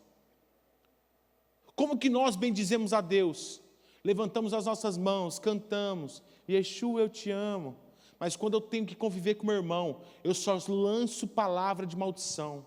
Como 1.74 1.98
que 1.98 2.10
nós 2.10 2.36
bendizemos 2.36 2.92
a 2.92 3.00
Deus? 3.00 3.62
levantamos 4.02 4.52
as 4.52 4.66
nossas 4.66 4.96
mãos, 4.96 5.38
cantamos, 5.38 6.22
Yeshua, 6.48 7.02
eu 7.02 7.08
te 7.08 7.30
amo. 7.30 7.76
Mas 8.18 8.36
quando 8.36 8.54
eu 8.54 8.60
tenho 8.60 8.86
que 8.86 8.94
conviver 8.94 9.34
com 9.34 9.46
meu 9.46 9.56
irmão, 9.56 10.00
eu 10.22 10.34
só 10.34 10.58
lanço 10.68 11.26
palavra 11.26 11.86
de 11.86 11.96
maldição. 11.96 12.66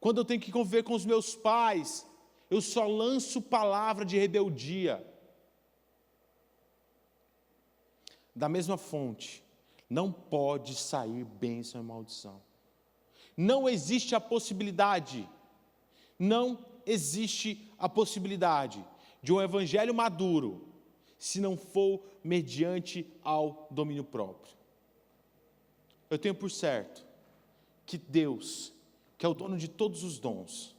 Quando 0.00 0.18
eu 0.18 0.24
tenho 0.24 0.40
que 0.40 0.52
conviver 0.52 0.82
com 0.84 0.94
os 0.94 1.04
meus 1.04 1.34
pais, 1.34 2.06
eu 2.50 2.60
só 2.60 2.86
lanço 2.86 3.42
palavra 3.42 4.04
de 4.04 4.16
rebeldia. 4.16 5.04
Da 8.34 8.48
mesma 8.48 8.76
fonte, 8.76 9.42
não 9.88 10.12
pode 10.12 10.74
sair 10.74 11.24
bênção 11.24 11.80
e 11.80 11.84
maldição. 11.84 12.40
Não 13.36 13.68
existe 13.68 14.14
a 14.14 14.20
possibilidade, 14.20 15.28
não 16.18 16.58
existe 16.86 17.70
a 17.78 17.88
possibilidade 17.88 18.82
de 19.22 19.32
um 19.32 19.42
evangelho 19.42 19.94
maduro, 19.94 20.68
se 21.18 21.40
não 21.40 21.56
for 21.56 22.02
mediante 22.22 23.06
ao 23.22 23.66
domínio 23.70 24.04
próprio. 24.04 24.54
Eu 26.08 26.18
tenho 26.18 26.34
por 26.34 26.50
certo 26.50 27.04
que 27.84 27.98
Deus, 27.98 28.72
que 29.18 29.26
é 29.26 29.28
o 29.28 29.34
dono 29.34 29.56
de 29.58 29.68
todos 29.68 30.02
os 30.02 30.18
dons, 30.18 30.76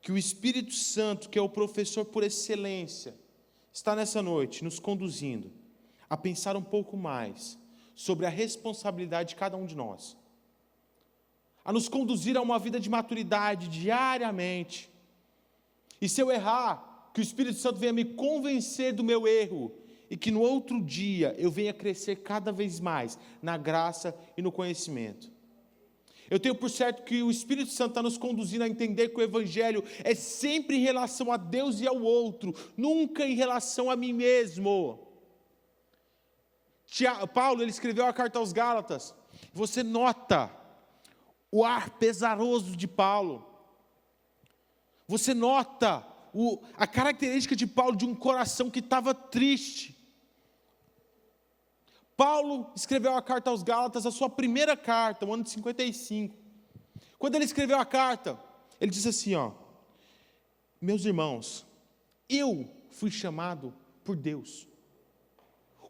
que 0.00 0.10
o 0.10 0.18
Espírito 0.18 0.72
Santo, 0.72 1.28
que 1.28 1.38
é 1.38 1.42
o 1.42 1.48
professor 1.48 2.04
por 2.04 2.22
excelência, 2.22 3.14
está 3.72 3.94
nessa 3.94 4.22
noite 4.22 4.64
nos 4.64 4.78
conduzindo 4.78 5.52
a 6.08 6.16
pensar 6.16 6.56
um 6.56 6.62
pouco 6.62 6.96
mais 6.96 7.58
sobre 7.94 8.26
a 8.26 8.30
responsabilidade 8.30 9.30
de 9.30 9.36
cada 9.36 9.56
um 9.56 9.66
de 9.66 9.76
nós, 9.76 10.16
a 11.64 11.72
nos 11.72 11.88
conduzir 11.88 12.36
a 12.36 12.42
uma 12.42 12.58
vida 12.58 12.80
de 12.80 12.88
maturidade 12.88 13.68
diariamente. 13.68 14.90
E 16.00 16.08
se 16.08 16.20
eu 16.20 16.30
errar, 16.30 17.10
que 17.12 17.20
o 17.20 17.22
Espírito 17.22 17.58
Santo 17.58 17.78
venha 17.78 17.92
me 17.92 18.04
convencer 18.04 18.92
do 18.92 19.04
meu 19.04 19.26
erro 19.26 19.72
e 20.08 20.16
que 20.16 20.30
no 20.30 20.40
outro 20.40 20.82
dia 20.82 21.34
eu 21.38 21.50
venha 21.50 21.72
crescer 21.72 22.16
cada 22.16 22.52
vez 22.52 22.80
mais 22.80 23.18
na 23.42 23.56
graça 23.56 24.16
e 24.36 24.42
no 24.42 24.50
conhecimento. 24.50 25.30
Eu 26.30 26.38
tenho 26.38 26.54
por 26.54 26.70
certo 26.70 27.02
que 27.02 27.22
o 27.22 27.30
Espírito 27.30 27.72
Santo 27.72 27.90
está 27.90 28.02
nos 28.02 28.16
conduzindo 28.16 28.62
a 28.62 28.68
entender 28.68 29.08
que 29.08 29.18
o 29.18 29.22
Evangelho 29.22 29.82
é 30.04 30.14
sempre 30.14 30.76
em 30.76 30.80
relação 30.80 31.32
a 31.32 31.36
Deus 31.36 31.80
e 31.80 31.88
ao 31.88 32.00
outro, 32.00 32.54
nunca 32.76 33.26
em 33.26 33.34
relação 33.34 33.90
a 33.90 33.96
mim 33.96 34.12
mesmo. 34.12 35.00
Paulo 37.34 37.62
ele 37.62 37.70
escreveu 37.70 38.06
a 38.06 38.12
carta 38.12 38.38
aos 38.38 38.52
Gálatas. 38.52 39.12
Você 39.52 39.82
nota 39.82 40.59
o 41.50 41.64
ar 41.64 41.90
pesaroso 41.90 42.76
de 42.76 42.86
Paulo. 42.86 43.46
Você 45.08 45.34
nota 45.34 46.06
o, 46.32 46.62
a 46.76 46.86
característica 46.86 47.56
de 47.56 47.66
Paulo 47.66 47.96
de 47.96 48.04
um 48.04 48.14
coração 48.14 48.70
que 48.70 48.78
estava 48.78 49.12
triste. 49.12 49.96
Paulo 52.16 52.70
escreveu 52.76 53.16
a 53.16 53.22
carta 53.22 53.50
aos 53.50 53.62
Gálatas, 53.62 54.06
a 54.06 54.10
sua 54.10 54.28
primeira 54.28 54.76
carta, 54.76 55.26
no 55.26 55.34
ano 55.34 55.42
de 55.42 55.50
55. 55.50 56.36
Quando 57.18 57.34
ele 57.34 57.44
escreveu 57.44 57.78
a 57.78 57.84
carta, 57.84 58.38
ele 58.80 58.90
disse 58.90 59.08
assim: 59.08 59.34
ó, 59.34 59.52
meus 60.80 61.04
irmãos, 61.04 61.66
eu 62.28 62.70
fui 62.90 63.10
chamado 63.10 63.74
por 64.04 64.16
Deus. 64.16 64.68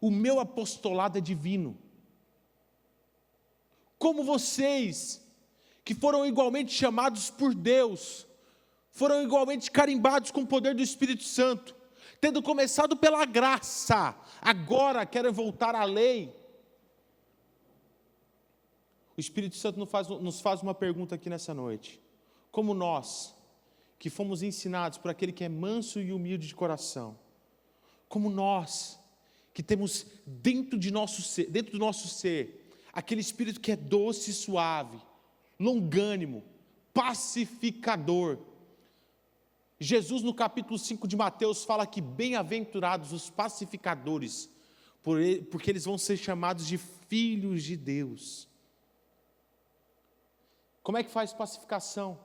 O 0.01 0.09
meu 0.09 0.39
apostolado 0.39 1.17
é 1.17 1.21
divino. 1.21 1.77
Como 3.99 4.23
vocês, 4.23 5.20
que 5.91 5.95
foram 5.95 6.25
igualmente 6.25 6.71
chamados 6.71 7.29
por 7.29 7.53
Deus, 7.53 8.25
foram 8.91 9.21
igualmente 9.21 9.69
carimbados 9.69 10.31
com 10.31 10.43
o 10.43 10.47
poder 10.47 10.73
do 10.73 10.81
Espírito 10.81 11.23
Santo, 11.23 11.75
tendo 12.21 12.41
começado 12.41 12.95
pela 12.95 13.25
graça, 13.25 14.15
agora 14.39 15.05
querem 15.05 15.33
voltar 15.33 15.75
à 15.75 15.83
lei. 15.83 16.33
O 19.17 19.19
Espírito 19.19 19.57
Santo 19.57 19.77
nos 20.21 20.39
faz, 20.39 20.61
uma 20.61 20.73
pergunta 20.73 21.15
aqui 21.15 21.29
nessa 21.29 21.53
noite: 21.53 22.01
como 22.53 22.73
nós, 22.73 23.35
que 23.99 24.09
fomos 24.09 24.41
ensinados 24.41 24.97
por 24.97 25.11
aquele 25.11 25.33
que 25.33 25.43
é 25.43 25.49
manso 25.49 25.99
e 25.99 26.13
humilde 26.13 26.47
de 26.47 26.55
coração, 26.55 27.19
como 28.07 28.29
nós, 28.29 28.97
que 29.53 29.61
temos 29.61 30.05
dentro, 30.25 30.79
de 30.79 30.89
nosso 30.89 31.21
ser, 31.21 31.51
dentro 31.51 31.73
do 31.73 31.79
nosso 31.79 32.07
ser 32.07 32.71
aquele 32.93 33.19
espírito 33.19 33.59
que 33.59 33.73
é 33.73 33.75
doce 33.75 34.31
e 34.31 34.33
suave, 34.33 35.10
longânimo, 35.61 36.43
pacificador, 36.93 38.39
Jesus, 39.83 40.21
no 40.21 40.33
capítulo 40.33 40.77
5 40.77 41.07
de 41.07 41.15
Mateus, 41.17 41.63
fala 41.63 41.87
que 41.87 41.99
bem-aventurados 41.99 43.11
os 43.11 43.31
pacificadores, 43.31 44.47
porque 45.49 45.71
eles 45.71 45.85
vão 45.85 45.97
ser 45.97 46.17
chamados 46.17 46.67
de 46.67 46.77
filhos 46.77 47.63
de 47.63 47.75
Deus. 47.75 48.47
Como 50.83 50.99
é 50.99 51.03
que 51.03 51.09
faz 51.09 51.33
pacificação? 51.33 52.23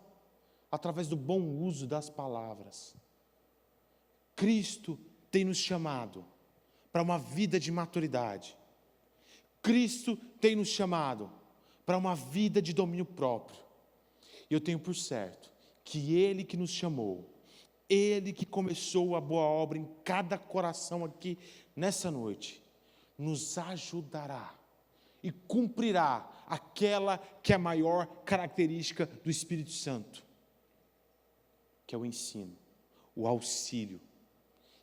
Através 0.70 1.08
do 1.08 1.16
bom 1.16 1.40
uso 1.40 1.86
das 1.86 2.10
palavras. 2.10 2.94
Cristo 4.34 4.98
tem 5.30 5.44
nos 5.44 5.56
chamado 5.56 6.26
para 6.92 7.02
uma 7.02 7.18
vida 7.18 7.58
de 7.58 7.72
maturidade. 7.72 8.54
Cristo 9.62 10.14
tem 10.40 10.54
nos 10.54 10.68
chamado 10.68 11.32
para 11.86 11.96
uma 11.96 12.14
vida 12.14 12.60
de 12.60 12.74
domínio 12.74 13.06
próprio. 13.06 13.58
E 14.50 14.54
eu 14.54 14.60
tenho 14.60 14.78
por 14.78 14.94
certo 14.94 15.50
que 15.84 16.14
Ele 16.16 16.44
que 16.44 16.56
nos 16.56 16.70
chamou, 16.70 17.32
ele 17.88 18.32
que 18.32 18.44
começou 18.44 19.14
a 19.14 19.20
boa 19.20 19.44
obra 19.44 19.78
em 19.78 19.88
cada 20.02 20.36
coração 20.36 21.04
aqui 21.04 21.38
nessa 21.74 22.10
noite, 22.10 22.62
nos 23.16 23.56
ajudará 23.56 24.54
e 25.22 25.30
cumprirá 25.30 26.28
aquela 26.46 27.18
que 27.18 27.52
é 27.52 27.56
a 27.56 27.60
maior 27.60 28.06
característica 28.24 29.06
do 29.06 29.30
Espírito 29.30 29.70
Santo, 29.70 30.24
que 31.86 31.94
é 31.94 31.98
o 31.98 32.04
ensino, 32.04 32.56
o 33.14 33.26
auxílio. 33.26 34.00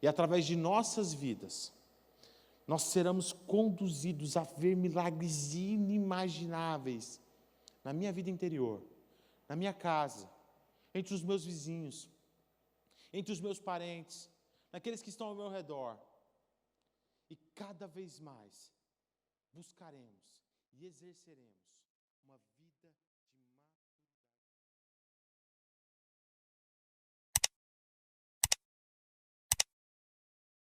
E 0.02 0.08
através 0.08 0.46
de 0.46 0.56
nossas 0.56 1.14
vidas, 1.14 1.72
nós 2.68 2.84
seremos 2.84 3.34
conduzidos 3.34 4.38
a 4.38 4.44
ver 4.44 4.76
milagres 4.76 5.54
inimagináveis 5.54 7.22
na 7.84 7.92
minha 7.92 8.12
vida 8.12 8.30
interior, 8.30 8.82
na 9.48 9.56
minha 9.56 9.74
casa, 9.74 10.30
entre 10.94 11.14
os 11.14 11.22
meus 11.22 11.44
vizinhos, 11.44 12.10
entre 13.12 13.34
os 13.34 13.42
meus 13.42 13.60
parentes, 13.60 14.30
naqueles 14.72 15.02
que 15.02 15.10
estão 15.10 15.28
ao 15.28 15.36
meu 15.36 15.50
redor. 15.50 16.00
E 17.30 17.36
cada 17.56 17.88
vez 17.88 18.20
mais 18.20 18.72
buscaremos 19.54 20.48
e 20.74 20.86
exerceremos 20.86 21.63